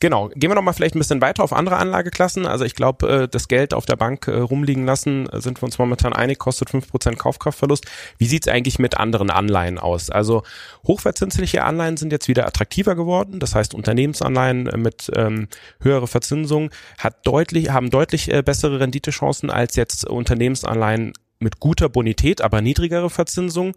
Genau. 0.00 0.30
Gehen 0.34 0.50
wir 0.50 0.54
nochmal 0.54 0.72
vielleicht 0.72 0.96
ein 0.96 0.98
bisschen 0.98 1.20
weiter 1.20 1.44
auf 1.44 1.52
andere 1.52 1.76
Anlageklassen. 1.76 2.46
Also 2.46 2.64
ich 2.64 2.74
glaube, 2.74 3.06
äh, 3.08 3.28
das 3.28 3.48
Geld 3.48 3.74
auf 3.74 3.84
der 3.84 3.96
Bank 3.96 4.26
äh, 4.28 4.38
rumliegen 4.38 4.86
lassen, 4.86 5.28
äh, 5.28 5.42
sind 5.42 5.60
wir 5.60 5.64
uns 5.66 5.78
momentan 5.78 6.14
einig, 6.14 6.38
kostet 6.38 6.70
fünf 6.70 6.88
Prozent 6.88 7.18
Kaufkraftverlust. 7.18 7.84
Wie 8.16 8.24
sieht's 8.24 8.48
eigentlich 8.48 8.78
mit 8.78 8.96
anderen 8.96 9.28
Anleihen 9.28 9.78
aus? 9.78 10.08
Also 10.08 10.42
hochverzinsliche 10.86 11.64
Anleihen 11.64 11.98
sind 11.98 12.12
jetzt 12.12 12.28
wieder 12.28 12.46
attraktiver 12.46 12.96
geworden. 12.96 13.40
Das 13.40 13.54
heißt, 13.54 13.74
Unternehmensanleihen 13.74 14.70
mit 14.76 15.10
ähm, 15.14 15.48
höherer 15.82 16.06
Verzinsung 16.06 16.70
hat 16.96 17.26
deutlich, 17.26 17.70
haben 17.70 17.90
deutlich 17.90 18.30
bessere 18.44 18.80
Renditechancen 18.80 19.50
als 19.50 19.76
jetzt 19.76 20.08
Unternehmensanleihen 20.08 21.12
mit 21.40 21.60
guter 21.60 21.90
Bonität, 21.90 22.40
aber 22.40 22.62
niedrigere 22.62 23.10
Verzinsung 23.10 23.74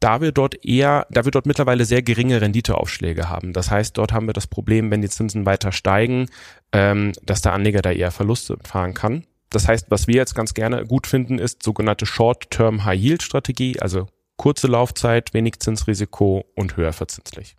da 0.00 0.20
wir 0.20 0.32
dort 0.32 0.64
eher, 0.64 1.06
da 1.10 1.24
wir 1.24 1.32
dort 1.32 1.46
mittlerweile 1.46 1.84
sehr 1.84 2.02
geringe 2.02 2.40
Renditeaufschläge 2.40 3.28
haben. 3.28 3.52
Das 3.52 3.70
heißt, 3.70 3.96
dort 3.98 4.12
haben 4.12 4.26
wir 4.26 4.32
das 4.32 4.46
Problem, 4.46 4.90
wenn 4.90 5.02
die 5.02 5.08
Zinsen 5.08 5.46
weiter 5.46 5.72
steigen, 5.72 6.26
ähm, 6.72 7.12
dass 7.22 7.42
der 7.42 7.52
Anleger 7.52 7.82
da 7.82 7.90
eher 7.90 8.10
Verluste 8.10 8.56
fahren 8.62 8.94
kann. 8.94 9.24
Das 9.50 9.66
heißt, 9.66 9.86
was 9.90 10.06
wir 10.06 10.16
jetzt 10.16 10.34
ganz 10.34 10.54
gerne 10.54 10.84
gut 10.84 11.06
finden, 11.06 11.38
ist 11.38 11.62
sogenannte 11.62 12.06
Short-Term 12.06 12.84
High-Yield-Strategie, 12.84 13.80
also 13.80 14.06
kurze 14.36 14.66
Laufzeit, 14.66 15.34
wenig 15.34 15.58
Zinsrisiko 15.60 16.44
und 16.54 16.76
höher 16.76 16.92
verzinslich. 16.92 17.56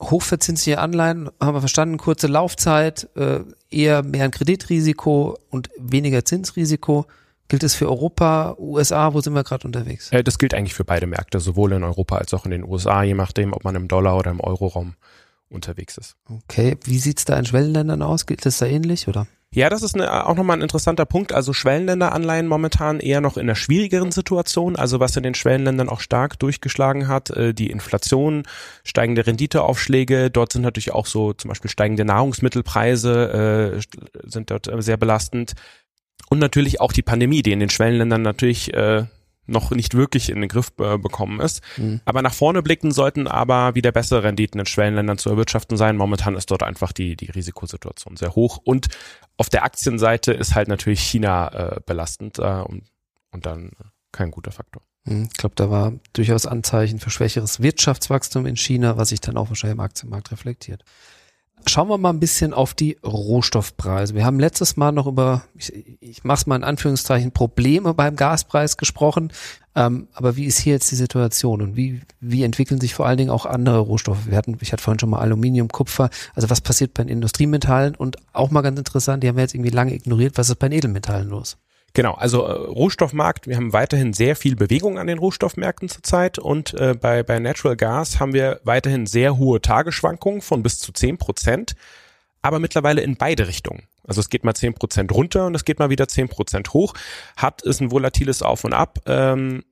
Hochverzinsliche 0.00 0.78
Anleihen 0.78 1.30
haben 1.40 1.54
wir 1.56 1.60
verstanden, 1.60 1.96
kurze 1.96 2.26
Laufzeit, 2.26 3.08
äh, 3.16 3.40
eher 3.70 4.02
mehr 4.02 4.24
ein 4.24 4.30
Kreditrisiko 4.30 5.38
und 5.50 5.70
weniger 5.78 6.24
Zinsrisiko. 6.24 7.06
Gilt 7.48 7.62
es 7.62 7.74
für 7.74 7.88
Europa, 7.88 8.56
USA, 8.58 9.14
wo 9.14 9.20
sind 9.20 9.34
wir 9.34 9.44
gerade 9.44 9.66
unterwegs? 9.66 10.10
Das 10.10 10.38
gilt 10.38 10.54
eigentlich 10.54 10.74
für 10.74 10.84
beide 10.84 11.06
Märkte, 11.06 11.40
sowohl 11.40 11.72
in 11.72 11.84
Europa 11.84 12.16
als 12.18 12.34
auch 12.34 12.44
in 12.44 12.50
den 12.50 12.64
USA, 12.64 13.02
je 13.02 13.14
nachdem, 13.14 13.52
ob 13.52 13.64
man 13.64 13.74
im 13.74 13.88
Dollar 13.88 14.16
oder 14.16 14.30
im 14.30 14.40
Euroraum 14.40 14.94
unterwegs 15.48 15.96
ist. 15.96 16.16
Okay, 16.28 16.76
wie 16.84 16.98
sieht's 16.98 17.24
da 17.24 17.38
in 17.38 17.46
Schwellenländern 17.46 18.02
aus? 18.02 18.26
Geht 18.26 18.44
das 18.44 18.58
da 18.58 18.66
ähnlich 18.66 19.06
oder? 19.06 19.26
Ja, 19.54 19.70
das 19.70 19.82
ist 19.82 19.94
eine, 19.94 20.26
auch 20.26 20.34
nochmal 20.34 20.58
ein 20.58 20.62
interessanter 20.62 21.06
Punkt. 21.06 21.32
Also 21.32 21.52
Schwellenländeranleihen 21.52 22.46
momentan 22.46 23.00
eher 23.00 23.22
noch 23.22 23.36
in 23.36 23.44
einer 23.44 23.54
schwierigeren 23.54 24.12
Situation. 24.12 24.76
Also 24.76 25.00
was 25.00 25.16
in 25.16 25.22
den 25.22 25.34
Schwellenländern 25.34 25.88
auch 25.88 26.00
stark 26.00 26.38
durchgeschlagen 26.38 27.08
hat, 27.08 27.30
äh, 27.30 27.54
die 27.54 27.70
Inflation, 27.70 28.42
steigende 28.84 29.26
Renditeaufschläge. 29.26 30.30
Dort 30.30 30.52
sind 30.52 30.62
natürlich 30.62 30.92
auch 30.92 31.06
so 31.06 31.32
zum 31.32 31.48
Beispiel 31.48 31.70
steigende 31.70 32.04
Nahrungsmittelpreise 32.04 33.78
äh, 33.78 34.28
sind 34.28 34.50
dort 34.50 34.66
äh, 34.66 34.82
sehr 34.82 34.98
belastend. 34.98 35.54
Und 36.28 36.38
natürlich 36.38 36.80
auch 36.80 36.92
die 36.92 37.02
Pandemie, 37.02 37.42
die 37.42 37.52
in 37.52 37.60
den 37.60 37.70
Schwellenländern 37.70 38.22
natürlich 38.22 38.74
äh, 38.74 39.04
noch 39.46 39.70
nicht 39.70 39.94
wirklich 39.94 40.28
in 40.30 40.40
den 40.40 40.48
Griff 40.48 40.72
äh, 40.78 40.98
bekommen 40.98 41.40
ist. 41.40 41.62
Mhm. 41.76 42.00
Aber 42.04 42.22
nach 42.22 42.34
vorne 42.34 42.62
blicken 42.62 42.90
sollten 42.90 43.26
aber 43.26 43.74
wieder 43.74 43.92
bessere 43.92 44.24
Renditen 44.24 44.60
in 44.60 44.66
Schwellenländern 44.66 45.18
zu 45.18 45.30
erwirtschaften 45.30 45.76
sein. 45.76 45.96
Momentan 45.96 46.34
ist 46.34 46.50
dort 46.50 46.62
einfach 46.62 46.92
die, 46.92 47.16
die 47.16 47.30
Risikosituation 47.30 48.16
sehr 48.16 48.34
hoch. 48.34 48.58
Und 48.64 48.88
auf 49.36 49.48
der 49.48 49.64
Aktienseite 49.64 50.32
ist 50.32 50.54
halt 50.54 50.68
natürlich 50.68 51.00
China 51.00 51.76
äh, 51.76 51.80
belastend 51.86 52.38
äh, 52.38 52.42
und, 52.42 52.84
und 53.30 53.46
dann 53.46 53.70
kein 54.12 54.30
guter 54.30 54.50
Faktor. 54.50 54.82
Mhm. 55.04 55.28
Ich 55.30 55.38
glaube, 55.38 55.54
da 55.54 55.70
war 55.70 55.92
durchaus 56.12 56.46
Anzeichen 56.46 56.98
für 56.98 57.10
schwächeres 57.10 57.60
Wirtschaftswachstum 57.62 58.46
in 58.46 58.56
China, 58.56 58.96
was 58.96 59.10
sich 59.10 59.20
dann 59.20 59.36
auch 59.36 59.48
wahrscheinlich 59.48 59.76
im 59.76 59.80
Aktienmarkt 59.80 60.32
reflektiert. 60.32 60.82
Schauen 61.64 61.88
wir 61.88 61.98
mal 61.98 62.10
ein 62.10 62.20
bisschen 62.20 62.52
auf 62.52 62.74
die 62.74 62.96
Rohstoffpreise. 63.04 64.14
Wir 64.14 64.24
haben 64.24 64.38
letztes 64.38 64.76
Mal 64.76 64.92
noch 64.92 65.06
über, 65.06 65.42
ich, 65.54 65.72
ich 66.00 66.22
mache 66.22 66.38
es 66.38 66.46
mal 66.46 66.56
in 66.56 66.64
Anführungszeichen, 66.64 67.32
Probleme 67.32 67.94
beim 67.94 68.14
Gaspreis 68.14 68.76
gesprochen. 68.76 69.32
Ähm, 69.74 70.08
aber 70.14 70.36
wie 70.36 70.44
ist 70.44 70.58
hier 70.58 70.74
jetzt 70.74 70.90
die 70.90 70.96
Situation 70.96 71.60
und 71.60 71.76
wie, 71.76 72.00
wie 72.20 72.44
entwickeln 72.44 72.80
sich 72.80 72.94
vor 72.94 73.06
allen 73.06 73.18
Dingen 73.18 73.30
auch 73.30 73.46
andere 73.46 73.78
Rohstoffe? 73.78 74.26
Wir 74.26 74.38
hatten, 74.38 74.56
ich 74.60 74.72
hatte 74.72 74.82
vorhin 74.82 74.98
schon 75.00 75.10
mal 75.10 75.18
Aluminium, 75.18 75.68
Kupfer. 75.68 76.08
Also 76.34 76.48
was 76.50 76.60
passiert 76.60 76.94
bei 76.94 77.02
den 77.02 77.10
Industriemetallen? 77.10 77.94
Und 77.94 78.16
auch 78.32 78.50
mal 78.50 78.62
ganz 78.62 78.78
interessant, 78.78 79.22
die 79.22 79.28
haben 79.28 79.36
wir 79.36 79.42
jetzt 79.42 79.54
irgendwie 79.54 79.70
lange 79.70 79.94
ignoriert. 79.94 80.38
Was 80.38 80.48
ist 80.48 80.56
bei 80.56 80.68
den 80.68 80.78
Edelmetallen 80.78 81.28
los? 81.28 81.58
Genau, 81.96 82.12
also 82.12 82.42
äh, 82.42 82.52
Rohstoffmarkt, 82.52 83.46
wir 83.46 83.56
haben 83.56 83.72
weiterhin 83.72 84.12
sehr 84.12 84.36
viel 84.36 84.54
Bewegung 84.54 84.98
an 84.98 85.06
den 85.06 85.16
Rohstoffmärkten 85.16 85.88
zurzeit 85.88 86.38
und 86.38 86.74
äh, 86.74 86.92
bei, 86.92 87.22
bei 87.22 87.38
Natural 87.38 87.74
Gas 87.74 88.20
haben 88.20 88.34
wir 88.34 88.60
weiterhin 88.64 89.06
sehr 89.06 89.38
hohe 89.38 89.62
Tagesschwankungen 89.62 90.42
von 90.42 90.62
bis 90.62 90.78
zu 90.78 90.92
zehn 90.92 91.16
Prozent, 91.16 91.74
aber 92.42 92.58
mittlerweile 92.58 93.00
in 93.00 93.16
beide 93.16 93.48
Richtungen. 93.48 93.84
Also 94.06 94.20
es 94.20 94.28
geht 94.28 94.44
mal 94.44 94.52
zehn 94.52 94.74
Prozent 94.74 95.10
runter 95.10 95.46
und 95.46 95.54
es 95.54 95.64
geht 95.64 95.78
mal 95.78 95.88
wieder 95.88 96.06
zehn 96.06 96.28
Prozent 96.28 96.74
hoch. 96.74 96.92
Hat 97.34 97.62
ist 97.62 97.80
ein 97.80 97.90
volatiles 97.90 98.42
Auf 98.42 98.64
und 98.64 98.74
Ab. 98.74 98.98
Ähm, 99.06 99.64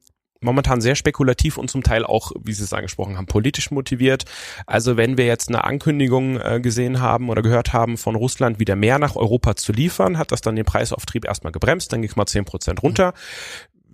momentan 0.44 0.80
sehr 0.80 0.94
spekulativ 0.94 1.58
und 1.58 1.70
zum 1.70 1.82
Teil 1.82 2.04
auch, 2.04 2.32
wie 2.42 2.52
Sie 2.52 2.62
es 2.62 2.72
angesprochen 2.72 3.16
haben, 3.16 3.26
politisch 3.26 3.70
motiviert. 3.70 4.24
Also 4.66 4.96
wenn 4.96 5.18
wir 5.18 5.26
jetzt 5.26 5.48
eine 5.48 5.64
Ankündigung 5.64 6.38
äh, 6.40 6.60
gesehen 6.60 7.00
haben 7.00 7.30
oder 7.30 7.42
gehört 7.42 7.72
haben 7.72 7.96
von 7.96 8.14
Russland, 8.14 8.58
wieder 8.60 8.76
mehr 8.76 8.98
nach 8.98 9.16
Europa 9.16 9.56
zu 9.56 9.72
liefern, 9.72 10.18
hat 10.18 10.32
das 10.32 10.40
dann 10.40 10.56
den 10.56 10.64
Preisauftrieb 10.64 11.24
erstmal 11.24 11.52
gebremst, 11.52 11.92
dann 11.92 12.02
ging 12.02 12.10
es 12.10 12.16
mal 12.16 12.26
zehn 12.26 12.44
Prozent 12.44 12.82
runter. 12.82 13.14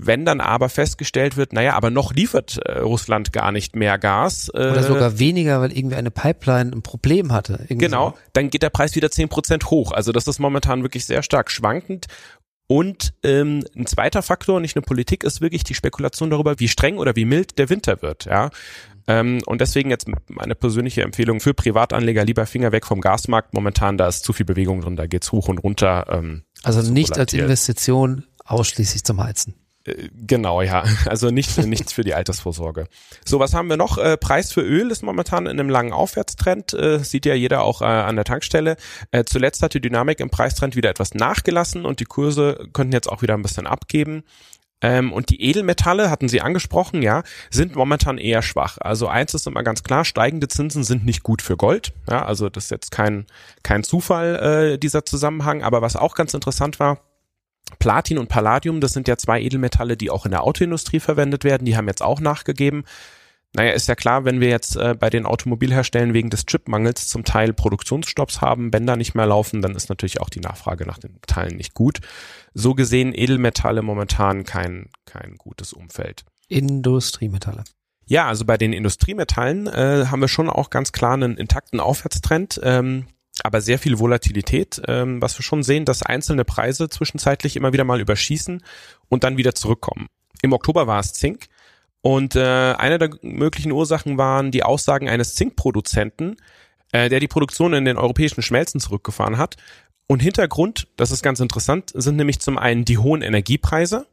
Wenn 0.03 0.25
dann 0.25 0.41
aber 0.41 0.71
festgestellt 0.71 1.37
wird, 1.37 1.53
naja, 1.53 1.75
aber 1.75 1.91
noch 1.91 2.15
liefert 2.15 2.57
äh, 2.65 2.79
Russland 2.79 3.35
gar 3.35 3.53
nicht 3.53 3.77
mehr 3.77 3.99
Gas. 3.99 4.51
Äh, 4.55 4.71
Oder 4.71 4.83
sogar 4.83 5.19
weniger, 5.19 5.61
weil 5.61 5.77
irgendwie 5.77 5.97
eine 5.97 6.11
Pipeline 6.11 6.73
ein 6.73 6.81
Problem 6.81 7.33
hatte. 7.33 7.65
Irgendwie 7.65 7.85
genau, 7.85 8.11
so. 8.11 8.19
dann 8.33 8.49
geht 8.49 8.63
der 8.63 8.71
Preis 8.71 8.97
wieder 8.97 9.11
zehn 9.11 9.29
Prozent 9.29 9.71
hoch. 9.71 9.93
Also 9.93 10.13
das 10.13 10.27
ist 10.27 10.39
momentan 10.39 10.83
wirklich 10.83 11.05
sehr 11.05 11.23
stark 11.23 11.51
schwankend. 11.51 12.07
Und 12.71 13.15
ähm, 13.25 13.65
ein 13.75 13.87
zweiter 13.87 14.23
Faktor, 14.23 14.61
nicht 14.61 14.77
nur 14.77 14.85
Politik, 14.85 15.25
ist 15.25 15.41
wirklich 15.41 15.65
die 15.65 15.75
Spekulation 15.75 16.31
darüber, 16.31 16.61
wie 16.61 16.69
streng 16.69 16.99
oder 16.99 17.17
wie 17.17 17.25
mild 17.25 17.59
der 17.59 17.69
Winter 17.69 18.01
wird. 18.01 18.27
Ja. 18.27 18.51
Ähm, 19.09 19.43
und 19.47 19.61
deswegen 19.61 19.91
jetzt 19.91 20.07
meine 20.29 20.55
persönliche 20.55 21.03
Empfehlung 21.03 21.41
für 21.41 21.53
Privatanleger, 21.53 22.25
lieber 22.25 22.47
Finger 22.47 22.71
weg 22.71 22.87
vom 22.87 23.01
Gasmarkt. 23.01 23.55
Momentan, 23.55 23.99
da 23.99 24.07
ist 24.07 24.23
zu 24.23 24.33
viel 24.33 24.47
Bewegung 24.47 24.83
drin, 24.83 24.95
da 24.95 25.09
geht's 25.09 25.33
hoch 25.33 25.49
und 25.49 25.59
runter. 25.59 26.07
Ähm, 26.11 26.45
also 26.63 26.89
nicht 26.93 27.19
als 27.19 27.33
Investition 27.33 28.27
ausschließlich 28.45 29.03
zum 29.03 29.21
Heizen. 29.21 29.57
Äh, 29.85 30.09
genau, 30.27 30.63
ja. 30.63 30.85
Also 31.07 31.31
nicht, 31.31 31.57
nichts 31.59 31.93
für 31.93 32.05
die 32.05 32.15
Altersvorsorge. 32.15 32.87
So, 33.25 33.39
was 33.41 33.55
haben 33.55 33.69
wir 33.69 33.77
noch? 33.77 33.99
Äh, 33.99 34.17
Preis 34.17 34.53
für 34.53 34.63
Öl 34.63 34.91
ist 34.91 35.03
momentan 35.03 35.47
in 35.47 35.59
einem 35.59 35.69
langen 35.69 35.93
Aufwärtstrend. 35.93 36.75
Äh, 36.75 36.99
sieht 37.01 37.27
ja 37.27 37.35
jeder 37.35 37.63
auch 37.63 37.83
äh, 37.83 37.85
an 37.85 38.17
der 38.17 38.25
Tankstelle. 38.25 38.77
Äh, 39.11 39.25
zuletzt 39.25 39.63
hat 39.63 39.75
die 39.75 39.81
Dynamik 39.81 40.21
im 40.21 40.31
Preistrend 40.31 40.77
wieder 40.77 40.91
etwas 40.91 41.15
nachgelassen 41.15 41.85
und 41.85 42.01
die 42.01 42.05
Kurse 42.05 42.69
könnten 42.73 42.93
jetzt 42.93 43.09
auch 43.09 43.23
wieder 43.23 43.35
ein 43.35 43.43
bisschen 43.43 43.67
abgeben. 43.67 44.25
Ähm, 44.83 45.13
und 45.13 45.29
die 45.31 45.43
Edelmetalle, 45.43 46.11
hatten 46.11 46.29
Sie 46.29 46.41
angesprochen, 46.41 47.03
ja, 47.03 47.23
sind 47.51 47.77
momentan 47.77 48.19
eher 48.19 48.43
schwach. 48.43 48.79
Also 48.81 49.09
eins 49.09 49.35
ist 49.35 49.47
immer 49.47 49.63
ganz 49.63 49.83
klar, 49.83 50.05
steigende 50.05 50.49
Zinsen 50.49 50.85
sind 50.85 51.05
nicht 51.05 51.23
gut 51.23 51.43
für 51.43 51.57
Gold. 51.57 51.93
Ja, 52.09 52.25
also 52.25 52.49
das 52.49 52.65
ist 52.65 52.71
jetzt 52.71 52.91
kein, 52.91 53.27
kein 53.63 53.83
Zufall, 53.83 54.37
äh, 54.73 54.79
dieser 54.79 55.05
Zusammenhang. 55.05 55.63
Aber 55.63 55.83
was 55.83 55.97
auch 55.97 56.15
ganz 56.15 56.33
interessant 56.33 56.81
war, 56.81 56.99
Platin 57.79 58.19
und 58.19 58.29
Palladium, 58.29 58.81
das 58.81 58.93
sind 58.93 59.09
ja 59.09 59.17
zwei 59.17 59.41
Edelmetalle, 59.41 59.97
die 59.97 60.11
auch 60.11 60.25
in 60.25 60.33
der 60.33 60.45
Autoindustrie 60.45 61.01
verwendet 61.01 61.45
werden, 61.45 61.65
die 61.65 61.77
haben 61.77 61.89
jetzt 61.89 62.03
auch 62.03 62.21
nachgegeben. 62.21 62.85
Naja, 63.53 63.73
ist 63.73 63.89
ja 63.89 63.97
klar, 63.97 64.25
wenn 64.25 64.41
wir 64.41 64.49
jetzt 64.49 64.77
äh, 64.77 64.95
bei 64.99 65.11
den 65.11 65.27
Automobilherstellern 65.27 66.15
wegen 66.15 66.31
des 66.31 66.47
Chipmangels 66.47 67.09
zum 67.09 67.25
Teil 67.25 67.53
Produktionsstopps 67.53 68.41
haben, 68.41 68.71
Bänder 68.71 68.97
nicht 68.97 69.15
mehr 69.15 69.27
laufen, 69.27 69.61
dann 69.61 69.75
ist 69.75 69.89
natürlich 69.89 70.21
auch 70.21 70.31
die 70.31 70.41
Nachfrage 70.41 70.87
nach 70.87 70.99
den 70.99 71.15
Metallen 71.15 71.57
nicht 71.57 71.75
gut. 71.75 71.99
So 72.55 72.75
gesehen 72.75 73.13
Edelmetalle 73.13 73.83
momentan 73.83 74.45
kein, 74.45 74.89
kein 75.05 75.35
gutes 75.37 75.73
Umfeld. 75.73 76.25
Industriemetalle. 76.47 77.65
Ja, 78.07 78.27
also 78.27 78.45
bei 78.45 78.57
den 78.57 78.73
Industriemetallen 78.73 79.67
äh, 79.67 80.07
haben 80.07 80.21
wir 80.21 80.29
schon 80.29 80.51
auch 80.51 80.71
ganz 80.71 80.93
klar 80.93 81.15
einen 81.15 81.37
intakten 81.37 81.81
Aufwärtstrend. 81.81 82.61
Ähm, 82.63 83.07
aber 83.45 83.61
sehr 83.61 83.79
viel 83.79 83.99
Volatilität, 83.99 84.83
ähm, 84.87 85.21
was 85.23 85.39
wir 85.39 85.43
schon 85.43 85.63
sehen, 85.63 85.85
dass 85.85 86.03
einzelne 86.03 86.45
Preise 86.45 86.89
zwischenzeitlich 86.89 87.57
immer 87.57 87.73
wieder 87.73 87.85
mal 87.85 88.01
überschießen 88.01 88.63
und 89.09 89.25
dann 89.25 89.37
wieder 89.37 89.55
zurückkommen. 89.55 90.07
Im 90.43 90.53
Oktober 90.53 90.87
war 90.87 91.01
es 91.01 91.13
Zink 91.13 91.49
und 92.03 92.37
äh, 92.37 92.75
eine 92.75 92.99
der 92.99 93.11
möglichen 93.23 93.73
Ursachen 93.73 94.17
waren 94.19 94.51
die 94.51 94.63
Aussagen 94.63 95.09
eines 95.09 95.35
Zinkproduzenten, 95.35 96.37
äh, 96.93 97.09
der 97.09 97.21
die 97.21 97.29
Produktion 97.29 97.75
in 97.75 97.85
den 97.85 97.99
europäischen 97.99 98.43
Schmelzen 98.43 98.81
zurückgefahren 98.81 99.39
hat. 99.39 99.57
Und 100.07 100.21
Hintergrund, 100.21 100.89
das 100.97 101.11
ist 101.11 101.23
ganz 101.23 101.41
interessant, 101.41 101.93
sind 101.95 102.17
nämlich 102.17 102.41
zum 102.41 102.59
einen 102.59 102.85
die 102.85 102.99
hohen 102.99 103.23
Energiepreise, 103.23 104.07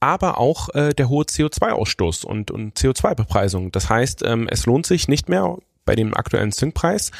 aber 0.00 0.38
auch 0.38 0.74
äh, 0.74 0.92
der 0.92 1.08
hohe 1.08 1.24
CO2-Ausstoß 1.24 2.24
und, 2.24 2.50
und 2.50 2.76
CO2-Bepreisung. 2.78 3.70
Das 3.70 3.88
heißt, 3.88 4.22
ähm, 4.24 4.48
es 4.50 4.66
lohnt 4.66 4.86
sich 4.86 5.08
nicht 5.08 5.28
mehr 5.28 5.58
bei 5.84 5.94
dem 5.94 6.14
aktuellen 6.14 6.52
Zinkpreis 6.52 7.12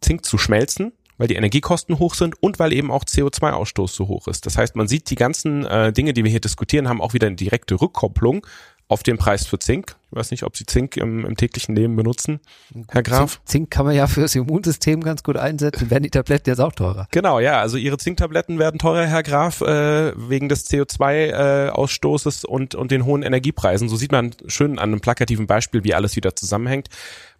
Zink 0.00 0.24
zu 0.24 0.38
schmelzen, 0.38 0.92
weil 1.18 1.28
die 1.28 1.36
Energiekosten 1.36 1.98
hoch 1.98 2.14
sind 2.14 2.40
und 2.42 2.58
weil 2.58 2.72
eben 2.72 2.90
auch 2.90 3.04
CO2-Ausstoß 3.04 3.88
so 3.88 4.08
hoch 4.08 4.28
ist. 4.28 4.46
Das 4.46 4.58
heißt, 4.58 4.76
man 4.76 4.88
sieht, 4.88 5.08
die 5.10 5.14
ganzen 5.14 5.64
äh, 5.64 5.92
Dinge, 5.92 6.12
die 6.12 6.24
wir 6.24 6.30
hier 6.30 6.40
diskutieren, 6.40 6.88
haben 6.88 7.00
auch 7.00 7.14
wieder 7.14 7.26
eine 7.26 7.36
direkte 7.36 7.80
Rückkopplung 7.80 8.46
auf 8.88 9.02
den 9.02 9.18
Preis 9.18 9.46
für 9.46 9.58
Zink. 9.58 9.96
Ich 10.10 10.16
weiß 10.16 10.30
nicht, 10.30 10.44
ob 10.44 10.56
Sie 10.56 10.64
Zink 10.64 10.96
im, 10.96 11.26
im 11.26 11.36
täglichen 11.36 11.74
Leben 11.74 11.96
benutzen, 11.96 12.40
Herr 12.88 13.02
Graf. 13.02 13.32
Zink, 13.32 13.48
Zink 13.48 13.70
kann 13.70 13.84
man 13.84 13.96
ja 13.96 14.06
fürs 14.06 14.34
Immunsystem 14.36 15.02
ganz 15.02 15.24
gut 15.24 15.36
einsetzen, 15.36 15.90
werden 15.90 16.04
die 16.04 16.10
Tabletten 16.10 16.48
jetzt 16.48 16.60
auch 16.60 16.72
teurer. 16.72 17.08
Genau, 17.10 17.40
ja, 17.40 17.60
also 17.60 17.76
Ihre 17.76 17.98
Zinktabletten 17.98 18.58
werden 18.58 18.78
teurer, 18.78 19.06
Herr 19.06 19.24
Graf, 19.24 19.60
äh, 19.60 20.12
wegen 20.16 20.48
des 20.48 20.70
CO2-Ausstoßes 20.70 22.44
äh, 22.44 22.46
und, 22.46 22.76
und 22.76 22.92
den 22.92 23.04
hohen 23.04 23.22
Energiepreisen. 23.22 23.88
So 23.88 23.96
sieht 23.96 24.12
man 24.12 24.32
schön 24.46 24.78
an 24.78 24.90
einem 24.90 25.00
plakativen 25.00 25.48
Beispiel, 25.48 25.82
wie 25.82 25.94
alles 25.94 26.14
wieder 26.14 26.36
zusammenhängt. 26.36 26.88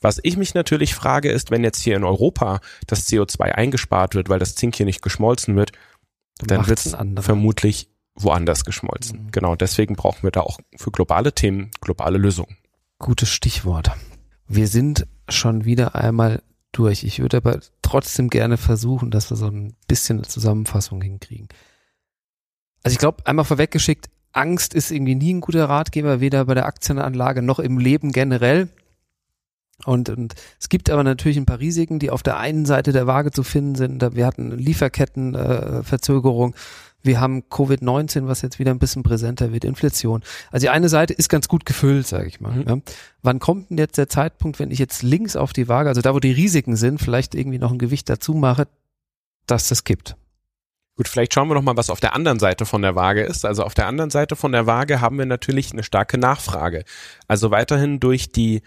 Was 0.01 0.19
ich 0.23 0.37
mich 0.37 0.55
natürlich 0.55 0.95
frage, 0.95 1.31
ist, 1.31 1.53
wenn 1.53 1.63
jetzt 1.63 1.81
hier 1.81 1.97
in 1.97 2.05
Europa 2.05 2.61
das 2.89 3.07
CO2 3.07 3.53
eingespart 3.53 4.17
wird, 4.17 4.29
weil 4.29 4.41
das 4.41 4.57
Zink 4.57 4.75
hier 4.75 4.87
nicht 4.87 5.01
geschmolzen 5.01 5.55
wird, 5.55 5.73
dann 6.39 6.67
wird 6.67 6.85
es 6.85 6.97
vermutlich 7.21 7.89
woanders 8.17 8.65
geschmolzen. 8.65 9.25
Mhm. 9.25 9.31
Genau, 9.31 9.57
deswegen 9.57 9.97
brauchen 9.97 10.23
wir 10.23 10.31
da 10.31 10.41
auch 10.41 10.59
für 10.77 10.91
globale 10.91 11.33
Themen 11.33 11.71
globale 11.81 12.19
Lösungen. 12.19 12.57
Gutes 12.99 13.31
Stichwort. 13.31 13.91
Wir 14.49 14.69
sind 14.69 15.07
schon 15.29 15.65
wieder 15.65 15.95
einmal 15.95 16.43
durch. 16.73 17.05
Ich 17.05 17.21
würde 17.21 17.39
aber 17.39 17.61
trotzdem 17.83 18.29
gerne 18.29 18.57
versuchen, 18.57 19.11
dass 19.11 19.31
wir 19.31 19.37
so 19.37 19.47
ein 19.47 19.75
bisschen 19.89 20.19
eine 20.19 20.27
Zusammenfassung 20.27 21.03
hinkriegen. 21.03 21.49
Also 22.83 22.95
ich 22.95 22.99
glaube, 22.99 23.27
einmal 23.27 23.45
vorweggeschickt, 23.45 24.09
Angst 24.33 24.75
ist 24.75 24.91
irgendwie 24.91 25.15
nie 25.15 25.35
ein 25.35 25.41
guter 25.41 25.69
Ratgeber, 25.69 26.21
weder 26.21 26.45
bei 26.45 26.55
der 26.55 26.67
Aktienanlage 26.67 27.43
noch 27.43 27.59
im 27.59 27.79
Leben 27.79 28.13
generell. 28.13 28.69
Und, 29.85 30.09
und 30.09 30.35
es 30.59 30.69
gibt 30.69 30.89
aber 30.89 31.05
natürlich 31.05 31.37
ein 31.37 31.47
paar 31.47 31.61
Risiken, 31.61 31.99
die 31.99 32.11
auf 32.11 32.23
der 32.23 32.39
einen 32.39 32.65
Seite 32.65 32.93
der 32.93 33.07
Waage 33.07 33.31
zu 33.31 33.43
finden 33.43 33.75
sind. 33.75 34.03
Wir 34.15 34.27
hatten 34.27 34.53
Lieferkettenverzögerung, 34.53 36.55
äh, 36.55 36.57
wir 37.03 37.21
haben 37.21 37.45
Covid-19, 37.51 38.27
was 38.27 38.43
jetzt 38.43 38.59
wieder 38.59 38.73
ein 38.73 38.79
bisschen 38.79 39.03
präsenter 39.03 39.53
wird, 39.53 39.65
Inflation. 39.65 40.23
Also 40.51 40.65
die 40.65 40.71
eine 40.71 40.89
Seite 40.89 41.13
ist 41.13 41.29
ganz 41.29 41.49
gut 41.49 41.65
gefüllt, 41.65 42.07
sage 42.07 42.27
ich 42.27 42.41
mal. 42.41 42.53
Mhm. 42.53 42.65
Ja. 42.67 42.77
Wann 43.23 43.39
kommt 43.39 43.71
denn 43.71 43.79
jetzt 43.79 43.99
der 43.99 44.09
Zeitpunkt, 44.09 44.59
wenn 44.59 44.71
ich 44.71 44.79
jetzt 44.79 45.03
links 45.03 45.37
auf 45.37 45.53
die 45.53 45.69
Waage, 45.69 45.89
also 45.89 46.01
da, 46.01 46.15
wo 46.15 46.21
die 46.21 46.33
Risiken 46.33 46.77
sind, 46.77 47.01
vielleicht 47.01 47.35
irgendwie 47.35 47.59
noch 47.59 47.73
ein 47.73 47.79
Gewicht 47.79 48.09
dazu 48.09 48.35
mache, 48.35 48.67
dass 49.47 49.69
das 49.69 49.85
kippt? 49.85 50.17
Gut, 50.97 51.09
vielleicht 51.09 51.35
schauen 51.35 51.49
wir 51.49 51.55
noch 51.55 51.63
mal, 51.63 51.77
was 51.77 51.91
auf 51.91 52.01
der 52.01 52.15
anderen 52.15 52.39
Seite 52.39 52.65
von 52.65 52.81
der 52.81 52.95
Waage 52.95 53.23
ist. 53.23 53.45
Also 53.45 53.65
auf 53.65 53.75
der 53.75 53.87
anderen 53.87 54.11
Seite 54.11 54.35
von 54.35 54.53
der 54.53 54.67
Waage 54.67 55.03
haben 55.03 55.19
wir 55.19 55.27
natürlich 55.27 55.73
eine 55.73 55.83
starke 55.83 56.17
Nachfrage. 56.17 56.85
Also 57.29 57.51
weiterhin 57.51 58.01
durch 58.01 58.33
die 58.33 58.63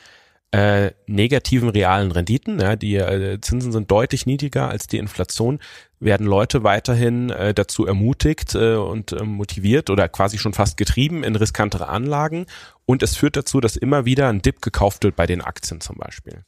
äh, 0.51 0.91
negativen 1.05 1.69
realen 1.69 2.11
Renditen, 2.11 2.59
ja, 2.59 2.75
die 2.75 2.95
äh, 2.95 3.39
Zinsen 3.39 3.71
sind 3.71 3.91
deutlich 3.91 4.25
niedriger 4.25 4.67
als 4.67 4.87
die 4.87 4.97
Inflation, 4.97 5.59
werden 5.99 6.25
Leute 6.25 6.63
weiterhin 6.63 7.29
äh, 7.29 7.53
dazu 7.53 7.85
ermutigt 7.85 8.55
äh, 8.55 8.75
und 8.75 9.11
äh, 9.11 9.23
motiviert 9.23 9.89
oder 9.89 10.09
quasi 10.09 10.39
schon 10.39 10.53
fast 10.53 10.77
getrieben 10.77 11.23
in 11.23 11.35
riskantere 11.35 11.87
Anlagen 11.87 12.47
und 12.85 13.03
es 13.03 13.15
führt 13.15 13.37
dazu, 13.37 13.59
dass 13.59 13.75
immer 13.75 14.05
wieder 14.05 14.29
ein 14.29 14.41
Dip 14.41 14.61
gekauft 14.61 15.03
wird 15.03 15.15
bei 15.15 15.27
den 15.27 15.41
Aktien 15.41 15.81
zum 15.81 15.97
Beispiel. 15.97 16.43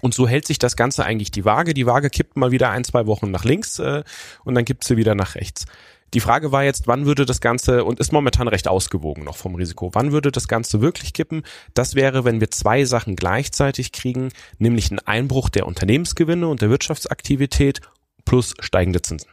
Und 0.00 0.14
so 0.14 0.28
hält 0.28 0.46
sich 0.46 0.58
das 0.60 0.76
Ganze 0.76 1.04
eigentlich 1.04 1.32
die 1.32 1.44
Waage. 1.44 1.74
Die 1.74 1.86
Waage 1.86 2.10
kippt 2.10 2.36
mal 2.36 2.52
wieder 2.52 2.70
ein, 2.70 2.84
zwei 2.84 3.06
Wochen 3.06 3.32
nach 3.32 3.44
links 3.44 3.80
äh, 3.80 4.04
und 4.44 4.54
dann 4.54 4.64
kippt 4.64 4.84
sie 4.84 4.96
wieder 4.96 5.16
nach 5.16 5.34
rechts. 5.34 5.64
Die 6.14 6.20
Frage 6.20 6.52
war 6.52 6.64
jetzt, 6.64 6.86
wann 6.86 7.04
würde 7.06 7.26
das 7.26 7.40
Ganze, 7.40 7.84
und 7.84 8.00
ist 8.00 8.12
momentan 8.12 8.48
recht 8.48 8.68
ausgewogen 8.68 9.24
noch 9.24 9.36
vom 9.36 9.54
Risiko, 9.54 9.90
wann 9.92 10.12
würde 10.12 10.32
das 10.32 10.48
Ganze 10.48 10.80
wirklich 10.80 11.12
kippen? 11.12 11.42
Das 11.74 11.94
wäre, 11.94 12.24
wenn 12.24 12.40
wir 12.40 12.50
zwei 12.50 12.84
Sachen 12.84 13.16
gleichzeitig 13.16 13.92
kriegen, 13.92 14.30
nämlich 14.58 14.90
einen 14.90 15.00
Einbruch 15.00 15.48
der 15.48 15.66
Unternehmensgewinne 15.66 16.48
und 16.48 16.62
der 16.62 16.70
Wirtschaftsaktivität 16.70 17.80
plus 18.24 18.54
steigende 18.60 19.02
Zinsen. 19.02 19.30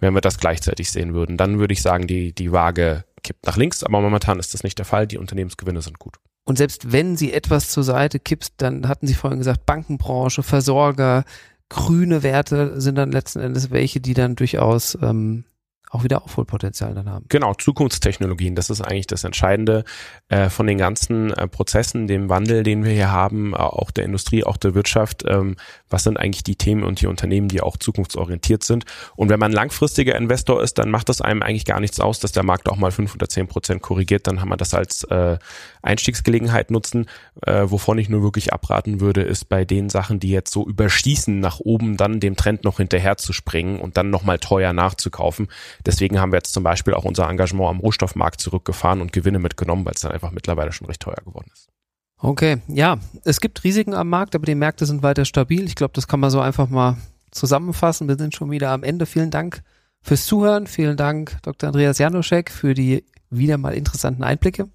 Wenn 0.00 0.14
wir 0.14 0.20
das 0.20 0.38
gleichzeitig 0.38 0.90
sehen 0.90 1.14
würden, 1.14 1.36
dann 1.36 1.60
würde 1.60 1.72
ich 1.72 1.82
sagen, 1.82 2.08
die, 2.08 2.34
die 2.34 2.50
Waage 2.50 3.04
kippt 3.22 3.46
nach 3.46 3.56
links, 3.56 3.84
aber 3.84 4.00
momentan 4.00 4.40
ist 4.40 4.52
das 4.52 4.64
nicht 4.64 4.78
der 4.78 4.84
Fall. 4.84 5.06
Die 5.06 5.18
Unternehmensgewinne 5.18 5.80
sind 5.80 6.00
gut. 6.00 6.16
Und 6.44 6.58
selbst 6.58 6.90
wenn 6.90 7.16
sie 7.16 7.32
etwas 7.32 7.70
zur 7.70 7.84
Seite 7.84 8.18
kippt, 8.18 8.54
dann 8.56 8.88
hatten 8.88 9.06
Sie 9.06 9.14
vorhin 9.14 9.38
gesagt, 9.38 9.64
Bankenbranche, 9.64 10.42
Versorger, 10.42 11.24
grüne 11.68 12.22
Werte 12.22 12.80
sind 12.80 12.96
dann 12.96 13.12
letzten 13.12 13.38
Endes 13.38 13.70
welche, 13.70 14.00
die 14.00 14.14
dann 14.14 14.34
durchaus 14.34 14.98
ähm, 15.00 15.44
auch 15.92 16.04
wieder 16.04 16.24
Aufholpotenzial 16.24 16.94
dann 16.94 17.10
haben. 17.10 17.26
Genau, 17.28 17.52
Zukunftstechnologien, 17.52 18.54
das 18.54 18.70
ist 18.70 18.80
eigentlich 18.80 19.06
das 19.06 19.24
Entscheidende 19.24 19.84
äh, 20.30 20.48
von 20.48 20.66
den 20.66 20.78
ganzen 20.78 21.32
äh, 21.34 21.46
Prozessen, 21.46 22.06
dem 22.06 22.30
Wandel, 22.30 22.62
den 22.62 22.82
wir 22.82 22.92
hier 22.92 23.12
haben, 23.12 23.52
äh, 23.52 23.56
auch 23.56 23.90
der 23.90 24.04
Industrie, 24.04 24.42
auch 24.42 24.56
der 24.56 24.74
Wirtschaft. 24.74 25.22
Ähm, 25.28 25.56
was 25.90 26.04
sind 26.04 26.18
eigentlich 26.18 26.44
die 26.44 26.56
Themen 26.56 26.82
und 26.82 27.02
die 27.02 27.06
Unternehmen, 27.06 27.48
die 27.48 27.60
auch 27.60 27.76
zukunftsorientiert 27.76 28.64
sind? 28.64 28.86
Und 29.16 29.28
wenn 29.28 29.38
man 29.38 29.52
langfristiger 29.52 30.16
Investor 30.16 30.62
ist, 30.62 30.78
dann 30.78 30.90
macht 30.90 31.10
das 31.10 31.20
einem 31.20 31.42
eigentlich 31.42 31.66
gar 31.66 31.78
nichts 31.78 32.00
aus, 32.00 32.20
dass 32.20 32.32
der 32.32 32.42
Markt 32.42 32.70
auch 32.70 32.76
mal 32.76 32.90
fünf 32.90 33.14
oder 33.14 33.28
zehn 33.28 33.46
Prozent 33.46 33.82
korrigiert. 33.82 34.26
Dann 34.26 34.40
haben 34.40 34.48
wir 34.48 34.56
das 34.56 34.72
als 34.72 35.04
äh, 35.04 35.36
Einstiegsgelegenheit 35.82 36.70
nutzen. 36.70 37.04
Äh, 37.42 37.64
wovon 37.66 37.98
ich 37.98 38.08
nur 38.08 38.22
wirklich 38.22 38.54
abraten 38.54 39.00
würde, 39.00 39.20
ist 39.20 39.50
bei 39.50 39.66
den 39.66 39.90
Sachen, 39.90 40.20
die 40.20 40.30
jetzt 40.30 40.52
so 40.52 40.66
überschießen, 40.66 41.38
nach 41.38 41.60
oben 41.60 41.98
dann 41.98 42.18
dem 42.18 42.34
Trend 42.34 42.64
noch 42.64 42.78
hinterher 42.78 43.18
zu 43.18 43.34
springen 43.34 43.78
und 43.78 43.98
dann 43.98 44.08
nochmal 44.08 44.38
teuer 44.38 44.72
nachzukaufen 44.72 45.48
Deswegen 45.86 46.20
haben 46.20 46.32
wir 46.32 46.38
jetzt 46.38 46.52
zum 46.52 46.62
Beispiel 46.62 46.94
auch 46.94 47.04
unser 47.04 47.28
Engagement 47.28 47.70
am 47.70 47.80
Rohstoffmarkt 47.80 48.40
zurückgefahren 48.40 49.00
und 49.00 49.12
Gewinne 49.12 49.38
mitgenommen, 49.38 49.84
weil 49.84 49.94
es 49.94 50.00
dann 50.00 50.12
einfach 50.12 50.30
mittlerweile 50.30 50.72
schon 50.72 50.86
recht 50.86 51.00
teuer 51.00 51.22
geworden 51.24 51.50
ist. 51.52 51.68
Okay, 52.18 52.58
ja, 52.68 52.98
es 53.24 53.40
gibt 53.40 53.64
Risiken 53.64 53.94
am 53.94 54.08
Markt, 54.08 54.36
aber 54.36 54.46
die 54.46 54.54
Märkte 54.54 54.86
sind 54.86 55.02
weiter 55.02 55.24
stabil. 55.24 55.64
Ich 55.66 55.74
glaube, 55.74 55.92
das 55.94 56.06
kann 56.06 56.20
man 56.20 56.30
so 56.30 56.40
einfach 56.40 56.68
mal 56.68 56.96
zusammenfassen. 57.32 58.06
Wir 58.06 58.16
sind 58.16 58.34
schon 58.34 58.50
wieder 58.50 58.70
am 58.70 58.84
Ende. 58.84 59.06
Vielen 59.06 59.32
Dank 59.32 59.62
fürs 60.02 60.26
Zuhören. 60.26 60.68
Vielen 60.68 60.96
Dank, 60.96 61.38
Dr. 61.42 61.68
Andreas 61.68 61.98
Janoschek, 61.98 62.50
für 62.50 62.74
die 62.74 63.04
wieder 63.30 63.58
mal 63.58 63.74
interessanten 63.74 64.22
Einblicke. 64.22 64.68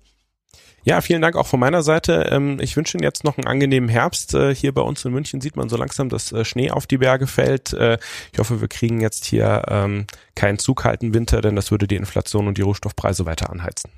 Ja, 0.88 1.02
vielen 1.02 1.22
Dank 1.22 1.36
auch 1.36 1.48
von 1.48 1.60
meiner 1.60 1.84
Seite. 1.84 2.30
Ähm, 2.32 2.62
ich 2.62 2.78
wünsche 2.78 2.98
Ihnen 2.98 3.04
jetzt 3.04 3.26
noch 3.26 3.38
einen 3.38 3.46
angenehmen 3.46 3.90
Herbst. 3.90 4.34
Äh, 4.34 4.56
hier 4.56 4.74
bei 4.74 4.82
uns 4.82 5.04
in 5.04 5.12
München 5.12 5.42
sieht 5.42 5.58
man 5.58 5.68
so 5.68 5.76
langsam, 5.76 6.08
dass 6.08 6.32
äh, 6.32 6.46
Schnee 6.46 6.72
auf 6.72 6.88
die 6.88 7.00
Berge 7.00 7.28
fällt. 7.28 7.74
Äh, 7.74 7.98
ich 8.32 8.40
hoffe, 8.40 8.62
wir 8.62 8.70
kriegen 8.70 9.02
jetzt 9.02 9.26
hier 9.26 9.64
ähm, 9.68 10.08
keinen 10.34 10.60
zu 10.60 10.76
kalten 10.76 11.14
Winter, 11.14 11.42
denn 11.42 11.58
das 11.58 11.72
würde 11.72 11.88
die 11.88 11.98
Inflation 11.98 12.48
und 12.48 12.58
die 12.58 12.62
Rohstoffpreise 12.62 13.26
weiter 13.26 13.50
anheizen. 13.50 13.92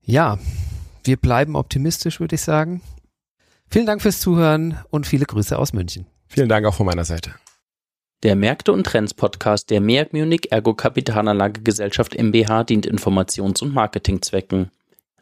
Ja, 0.00 0.38
wir 1.04 1.18
bleiben 1.18 1.54
optimistisch, 1.54 2.18
würde 2.18 2.36
ich 2.36 2.40
sagen. 2.40 2.80
Vielen 3.68 3.84
Dank 3.84 4.00
fürs 4.00 4.20
Zuhören 4.20 4.78
und 4.88 5.06
viele 5.06 5.26
Grüße 5.26 5.58
aus 5.58 5.74
München. 5.74 6.06
Vielen 6.28 6.48
Dank 6.48 6.64
auch 6.64 6.74
von 6.74 6.86
meiner 6.86 7.04
Seite. 7.04 7.34
Der 8.22 8.36
Märkte 8.36 8.72
und 8.72 8.84
Trends 8.84 9.12
Podcast 9.12 9.68
der 9.68 9.82
MEAG 9.82 10.14
Munich 10.14 10.50
Ergo 10.50 10.72
Kapitalanlage 10.72 11.60
Gesellschaft 11.60 12.14
MBH 12.18 12.64
dient 12.64 12.86
Informations- 12.86 13.62
und 13.62 13.74
Marketingzwecken. 13.74 14.70